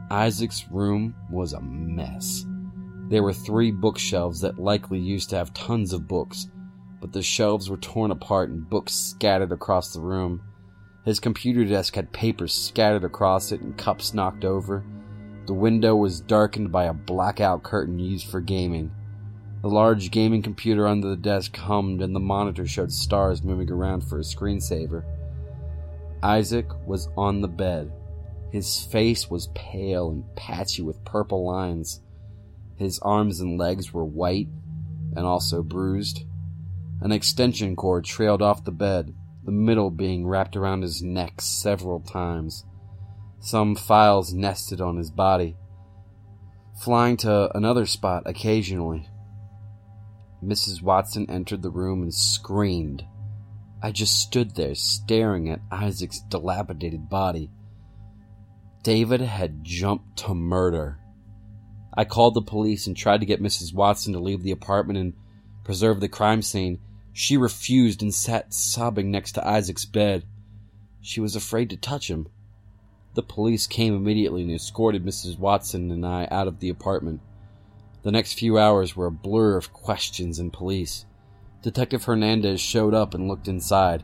Isaac's 0.10 0.66
room 0.72 1.14
was 1.30 1.54
a 1.54 1.62
mess. 1.62 2.44
There 3.10 3.22
were 3.22 3.34
three 3.34 3.70
bookshelves 3.70 4.42
that 4.42 4.58
likely 4.58 4.98
used 4.98 5.30
to 5.30 5.36
have 5.36 5.54
tons 5.54 5.94
of 5.94 6.08
books, 6.08 6.48
but 7.02 7.14
the 7.14 7.22
shelves 7.22 7.70
were 7.70 7.78
torn 7.78 8.12
apart 8.12 8.50
and 8.50 8.70
books 8.70 8.94
scattered 8.94 9.52
across 9.52 9.94
the 9.94 10.02
room. 10.02 10.42
His 11.06 11.20
computer 11.20 11.66
desk 11.66 11.96
had 11.96 12.12
papers 12.12 12.54
scattered 12.54 13.04
across 13.04 13.52
it 13.52 13.62
and 13.62 13.78
cups 13.78 14.14
knocked 14.14 14.46
over. 14.46 14.84
The 15.46 15.54
window 15.54 15.96
was 15.96 16.22
darkened 16.22 16.72
by 16.72 16.86
a 16.86 16.94
blackout 16.94 17.64
curtain 17.64 18.00
used 18.00 18.28
for 18.28 18.42
gaming. 18.42 18.92
The 19.62 19.70
large 19.70 20.12
gaming 20.12 20.42
computer 20.42 20.88
under 20.88 21.10
the 21.10 21.18
desk 21.18 21.58
hummed 21.58 22.02
and 22.02 22.16
the 22.16 22.20
monitor 22.20 22.68
showed 22.68 22.92
stars 22.92 23.44
moving 23.44 23.72
around 23.72 24.02
for 24.02 24.20
a 24.20 24.24
screensaver. 24.24 25.04
Isaac 26.22 26.68
was 26.86 27.10
on 27.18 27.42
the 27.42 27.48
bed. 27.48 27.92
His 28.52 28.84
face 28.84 29.30
was 29.30 29.50
pale 29.56 30.12
and 30.12 30.36
patchy 30.36 30.82
with 30.82 31.04
purple 31.06 31.46
lines. 31.46 32.02
His 32.78 33.00
arms 33.00 33.42
and 33.42 33.58
legs 33.60 33.94
were 33.94 34.06
white 34.06 34.48
and 35.16 35.26
also 35.26 35.62
bruised. 35.62 36.24
An 37.02 37.12
extension 37.12 37.76
cord 37.76 38.04
trailed 38.04 38.42
off 38.42 38.66
the 38.66 38.72
bed, 38.72 39.16
the 39.46 39.52
middle 39.52 39.90
being 39.90 40.28
wrapped 40.28 40.58
around 40.58 40.82
his 40.82 41.02
neck 41.02 41.42
several 41.42 42.02
times. 42.02 42.66
Some 43.40 43.76
files 43.76 44.34
nested 44.34 44.82
on 44.82 44.98
his 44.98 45.10
body, 45.10 45.56
flying 46.82 47.16
to 47.18 47.56
another 47.56 47.86
spot 47.86 48.24
occasionally. 48.26 49.08
Mrs. 50.44 50.82
Watson 50.82 51.30
entered 51.30 51.62
the 51.62 51.70
room 51.70 52.02
and 52.02 52.14
screamed. 52.14 53.06
I 53.82 53.92
just 53.92 54.20
stood 54.20 54.56
there 54.56 54.76
staring 54.76 55.50
at 55.50 55.62
Isaac's 55.72 56.20
dilapidated 56.20 57.10
body. 57.10 57.50
David 58.84 59.22
had 59.22 59.64
jumped 59.64 60.18
to 60.20 60.34
murder. 60.34 61.00
I 61.96 62.04
called 62.06 62.34
the 62.34 62.42
police 62.42 62.88
and 62.88 62.96
tried 62.96 63.22
to 63.22 63.26
get 63.26 63.42
Mrs. 63.42 63.74
Watson 63.74 64.14
to 64.14 64.20
leave 64.20 64.44
the 64.44 64.52
apartment 64.52 65.00
and 65.00 65.14
preserve 65.64 66.00
the 66.00 66.10
crime 66.10 66.42
scene. 66.42 66.80
She 67.20 67.36
refused 67.36 68.02
and 68.02 68.16
sat 68.16 68.54
sobbing 68.54 69.12
next 69.12 69.34
to 69.34 69.46
Isaac's 69.46 69.84
bed. 69.84 70.24
She 71.02 71.20
was 71.20 71.36
afraid 71.36 71.70
to 71.70 71.76
touch 71.76 72.10
him. 72.10 72.30
The 73.14 73.22
police 73.22 73.68
came 73.68 73.94
immediately 73.94 74.44
and 74.44 74.52
escorted 74.52 75.04
Mrs. 75.04 75.38
Watson 75.38 75.92
and 75.92 76.06
I 76.06 76.30
out 76.32 76.48
of 76.48 76.62
the 76.62 76.70
apartment. 76.70 77.20
The 78.04 78.12
next 78.14 78.40
few 78.40 78.58
hours 78.58 78.96
were 78.96 79.08
a 79.08 79.12
blur 79.12 79.58
of 79.58 79.74
questions 79.74 80.40
and 80.40 80.54
police. 80.54 81.06
Detective 81.62 82.06
Hernandez 82.06 82.62
showed 82.62 82.94
up 82.94 83.14
and 83.14 83.28
looked 83.28 83.50
inside. 83.50 84.02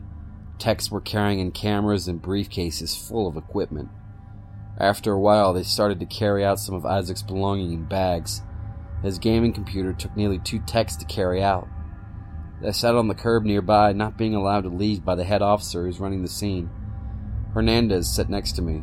Techs 0.58 0.90
were 0.90 1.00
carrying 1.00 1.38
in 1.38 1.52
cameras 1.52 2.08
and 2.08 2.20
briefcases 2.20 3.08
full 3.08 3.26
of 3.26 3.38
equipment. 3.38 3.88
After 4.78 5.12
a 5.14 5.18
while, 5.18 5.54
they 5.54 5.62
started 5.62 6.00
to 6.00 6.06
carry 6.06 6.44
out 6.44 6.60
some 6.60 6.74
of 6.74 6.84
Isaac's 6.84 7.22
belongings 7.22 7.72
in 7.72 7.84
bags. 7.84 8.42
His 9.02 9.18
gaming 9.18 9.54
computer 9.54 9.94
took 9.94 10.14
nearly 10.14 10.38
two 10.38 10.58
techs 10.58 10.96
to 10.96 11.06
carry 11.06 11.42
out. 11.42 11.66
They 12.66 12.72
sat 12.72 12.96
on 12.96 13.06
the 13.06 13.14
curb 13.14 13.44
nearby, 13.44 13.92
not 13.92 14.18
being 14.18 14.34
allowed 14.34 14.62
to 14.62 14.70
leave 14.70 15.04
by 15.04 15.14
the 15.14 15.22
head 15.22 15.40
officer 15.40 15.84
who's 15.84 16.00
running 16.00 16.22
the 16.22 16.28
scene. 16.28 16.68
Hernandez 17.54 18.12
sat 18.12 18.28
next 18.28 18.56
to 18.56 18.62
me. 18.62 18.82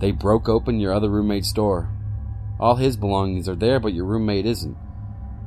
They 0.00 0.10
broke 0.10 0.48
open 0.48 0.80
your 0.80 0.94
other 0.94 1.10
roommate's 1.10 1.52
door. 1.52 1.90
All 2.58 2.76
his 2.76 2.96
belongings 2.96 3.46
are 3.46 3.54
there, 3.54 3.78
but 3.78 3.92
your 3.92 4.06
roommate 4.06 4.46
isn't. 4.46 4.74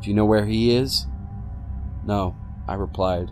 Do 0.02 0.08
you 0.08 0.16
know 0.16 0.26
where 0.26 0.46
he 0.46 0.76
is? 0.76 1.08
No, 2.06 2.38
I 2.68 2.76
replied. 2.76 3.32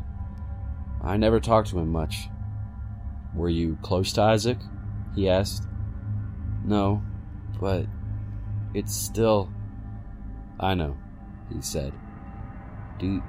I 1.04 1.18
never 1.18 1.40
talked 1.40 1.70
to 1.70 1.78
him 1.78 1.90
much. 1.90 2.30
Were 3.36 3.48
you 3.48 3.78
close 3.84 4.12
to 4.14 4.24
Isaac? 4.24 4.58
He 5.14 5.30
asked. 5.30 5.68
No, 6.66 7.04
but 7.62 7.86
it's 8.74 8.96
still. 8.96 9.52
I 10.60 10.74
know, 10.74 10.98
he 11.54 11.62
said. 11.62 11.94
Do, 12.98 13.22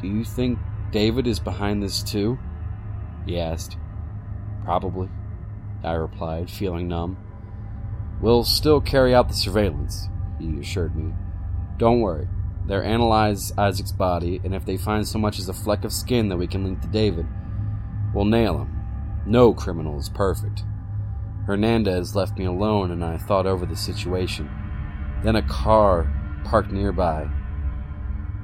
do 0.00 0.08
you 0.08 0.24
think 0.24 0.58
David 0.90 1.26
is 1.26 1.38
behind 1.38 1.82
this 1.82 2.02
too? 2.02 2.38
He 3.26 3.38
asked. 3.38 3.76
Probably, 4.64 5.08
I 5.82 5.92
replied, 5.92 6.50
feeling 6.50 6.88
numb. 6.88 7.16
We'll 8.20 8.44
still 8.44 8.80
carry 8.80 9.14
out 9.14 9.28
the 9.28 9.34
surveillance, 9.34 10.08
he 10.38 10.58
assured 10.58 10.96
me. 10.96 11.12
Don't 11.76 12.00
worry. 12.00 12.28
They'll 12.66 12.82
analyze 12.82 13.52
Isaac's 13.56 13.92
body, 13.92 14.40
and 14.44 14.54
if 14.54 14.64
they 14.64 14.76
find 14.76 15.06
so 15.06 15.18
much 15.18 15.38
as 15.38 15.48
a 15.48 15.54
fleck 15.54 15.84
of 15.84 15.92
skin 15.92 16.28
that 16.28 16.36
we 16.36 16.46
can 16.46 16.64
link 16.64 16.82
to 16.82 16.88
David, 16.88 17.26
we'll 18.12 18.24
nail 18.24 18.58
him. 18.58 18.78
No 19.26 19.54
criminal 19.54 19.98
is 19.98 20.08
perfect. 20.08 20.64
Hernandez 21.46 22.14
left 22.14 22.36
me 22.36 22.44
alone 22.44 22.90
and 22.90 23.02
I 23.02 23.16
thought 23.16 23.46
over 23.46 23.64
the 23.64 23.74
situation. 23.74 24.50
Then 25.22 25.34
a 25.34 25.42
car 25.42 26.12
parked 26.44 26.70
nearby, 26.70 27.26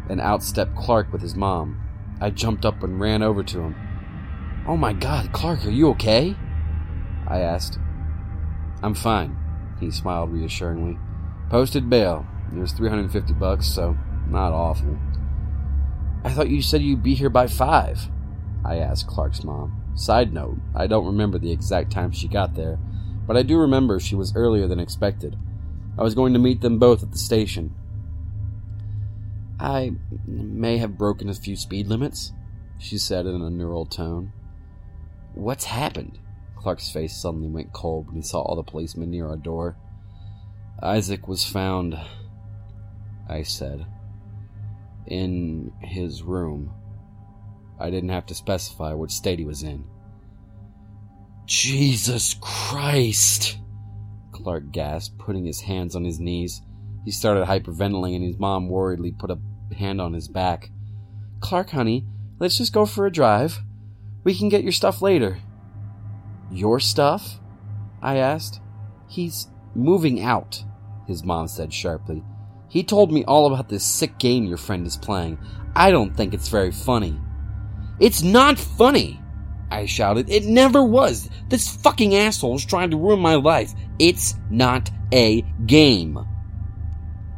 and 0.08 0.20
out 0.20 0.42
stepped 0.42 0.76
Clark 0.76 1.12
with 1.12 1.22
his 1.22 1.34
mom. 1.34 1.80
I 2.20 2.30
jumped 2.30 2.64
up 2.64 2.82
and 2.82 3.00
ran 3.00 3.22
over 3.22 3.42
to 3.42 3.60
him. 3.60 3.74
Oh 4.66 4.76
my 4.76 4.92
god, 4.92 5.32
Clark, 5.32 5.64
are 5.66 5.70
you 5.70 5.88
okay? 5.90 6.36
I 7.26 7.40
asked. 7.40 7.78
I'm 8.82 8.94
fine, 8.94 9.36
he 9.80 9.90
smiled 9.90 10.32
reassuringly. 10.32 10.98
Posted 11.50 11.90
bail. 11.90 12.26
It 12.54 12.58
was 12.58 12.72
350 12.72 13.32
bucks, 13.34 13.66
so 13.66 13.96
not 14.28 14.52
awful. 14.52 14.98
I 16.24 16.30
thought 16.30 16.48
you 16.48 16.62
said 16.62 16.82
you'd 16.82 17.02
be 17.02 17.14
here 17.14 17.30
by 17.30 17.46
five. 17.46 18.08
I 18.64 18.78
asked 18.78 19.06
Clark's 19.06 19.44
mom. 19.44 19.82
Side 19.94 20.32
note, 20.32 20.58
I 20.74 20.86
don't 20.86 21.06
remember 21.06 21.38
the 21.38 21.52
exact 21.52 21.92
time 21.92 22.10
she 22.10 22.26
got 22.28 22.54
there, 22.54 22.78
but 23.26 23.36
I 23.36 23.42
do 23.42 23.58
remember 23.58 24.00
she 24.00 24.14
was 24.14 24.34
earlier 24.34 24.66
than 24.66 24.80
expected. 24.80 25.36
I 25.98 26.02
was 26.02 26.14
going 26.14 26.32
to 26.32 26.38
meet 26.38 26.62
them 26.62 26.78
both 26.78 27.02
at 27.02 27.12
the 27.12 27.18
station. 27.18 27.74
I 29.58 29.92
may 30.26 30.78
have 30.78 30.98
broken 30.98 31.28
a 31.28 31.34
few 31.34 31.56
speed 31.56 31.86
limits, 31.86 32.32
she 32.78 32.98
said 32.98 33.26
in 33.26 33.40
a 33.40 33.50
neural 33.50 33.86
tone. 33.86 34.32
What's 35.34 35.64
happened? 35.64 36.18
Clark's 36.56 36.90
face 36.90 37.16
suddenly 37.16 37.48
went 37.48 37.72
cold 37.72 38.06
when 38.06 38.16
he 38.16 38.22
saw 38.22 38.40
all 38.40 38.56
the 38.56 38.62
policemen 38.62 39.10
near 39.10 39.28
our 39.28 39.36
door. 39.36 39.76
Isaac 40.82 41.28
was 41.28 41.44
found, 41.44 41.98
I 43.28 43.42
said, 43.42 43.86
in 45.06 45.72
his 45.80 46.22
room. 46.22 46.72
I 47.78 47.90
didn't 47.90 48.10
have 48.10 48.26
to 48.26 48.34
specify 48.34 48.92
which 48.94 49.10
state 49.10 49.38
he 49.38 49.44
was 49.44 49.62
in. 49.62 49.84
Jesus 51.46 52.34
Christ! 52.40 53.58
Clark 54.32 54.72
gasped, 54.72 55.18
putting 55.18 55.44
his 55.44 55.60
hands 55.60 55.94
on 55.94 56.04
his 56.04 56.18
knees. 56.18 56.62
He 57.04 57.10
started 57.10 57.46
hyperventilating, 57.46 58.16
and 58.16 58.24
his 58.24 58.38
mom 58.38 58.68
worriedly 58.68 59.12
put 59.12 59.30
a 59.30 59.38
hand 59.74 60.00
on 60.00 60.12
his 60.12 60.28
back. 60.28 60.70
Clark, 61.40 61.70
honey, 61.70 62.06
let's 62.38 62.58
just 62.58 62.72
go 62.72 62.86
for 62.86 63.06
a 63.06 63.12
drive. 63.12 63.60
We 64.24 64.34
can 64.34 64.48
get 64.48 64.62
your 64.62 64.72
stuff 64.72 65.02
later. 65.02 65.38
Your 66.50 66.80
stuff? 66.80 67.40
I 68.02 68.16
asked. 68.16 68.60
He's 69.08 69.48
moving 69.74 70.22
out, 70.22 70.64
his 71.06 71.24
mom 71.24 71.48
said 71.48 71.72
sharply. 71.72 72.22
He 72.68 72.82
told 72.82 73.12
me 73.12 73.24
all 73.24 73.46
about 73.46 73.68
this 73.68 73.84
sick 73.84 74.18
game 74.18 74.44
your 74.44 74.56
friend 74.56 74.86
is 74.86 74.96
playing. 74.96 75.38
I 75.76 75.90
don't 75.90 76.16
think 76.16 76.34
it's 76.34 76.48
very 76.48 76.72
funny. 76.72 77.18
It's 78.00 78.22
not 78.22 78.58
funny! 78.58 79.20
I 79.70 79.86
shouted. 79.86 80.28
It 80.30 80.44
never 80.44 80.82
was! 80.82 81.28
This 81.48 81.68
fucking 81.68 82.14
asshole 82.14 82.56
is 82.56 82.64
trying 82.64 82.90
to 82.90 82.96
ruin 82.96 83.20
my 83.20 83.34
life. 83.34 83.72
It's 83.98 84.34
not 84.50 84.90
a 85.12 85.42
game. 85.66 86.18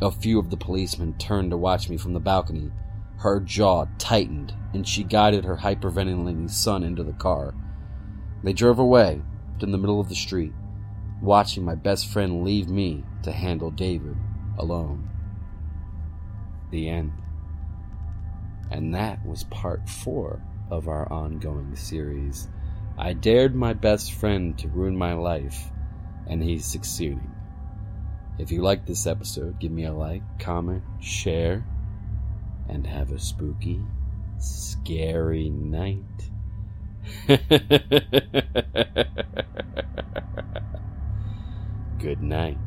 A 0.02 0.10
few 0.10 0.38
of 0.38 0.50
the 0.50 0.58
policemen 0.58 1.14
turned 1.14 1.50
to 1.50 1.56
watch 1.56 1.88
me 1.88 1.96
from 1.96 2.12
the 2.12 2.20
balcony. 2.20 2.70
Her 3.18 3.40
jaw 3.40 3.86
tightened, 3.96 4.54
and 4.74 4.86
she 4.86 5.02
guided 5.02 5.44
her 5.44 5.56
hyperventilating 5.56 6.50
son 6.50 6.82
into 6.82 7.02
the 7.02 7.14
car. 7.14 7.54
They 8.42 8.52
drove 8.52 8.78
away 8.78 9.22
in 9.60 9.72
the 9.72 9.78
middle 9.78 9.98
of 9.98 10.10
the 10.10 10.14
street, 10.14 10.52
watching 11.22 11.64
my 11.64 11.74
best 11.74 12.08
friend 12.08 12.44
leave 12.44 12.68
me 12.68 13.04
to 13.22 13.32
handle 13.32 13.70
David 13.70 14.16
alone. 14.58 15.08
The 16.70 16.90
end. 16.90 17.12
And 18.70 18.94
that 18.94 19.24
was 19.24 19.44
part 19.44 19.88
four 19.88 20.42
of 20.70 20.88
our 20.88 21.10
ongoing 21.10 21.74
series. 21.74 22.48
I 22.98 23.14
dared 23.14 23.54
my 23.54 23.72
best 23.72 24.12
friend 24.12 24.58
to 24.58 24.68
ruin 24.68 24.96
my 24.96 25.14
life, 25.14 25.70
and 26.26 26.42
he's 26.42 26.66
succeeding. 26.66 27.32
If 28.38 28.50
you 28.50 28.60
like 28.60 28.84
this 28.84 29.06
episode, 29.06 29.58
give 29.58 29.72
me 29.72 29.84
a 29.84 29.92
like, 29.92 30.22
comment, 30.38 30.82
share, 31.00 31.64
and 32.68 32.86
have 32.86 33.10
a 33.10 33.18
spooky, 33.18 33.80
scary 34.38 35.48
night. 35.48 36.02
Good 41.98 42.20
night. 42.20 42.58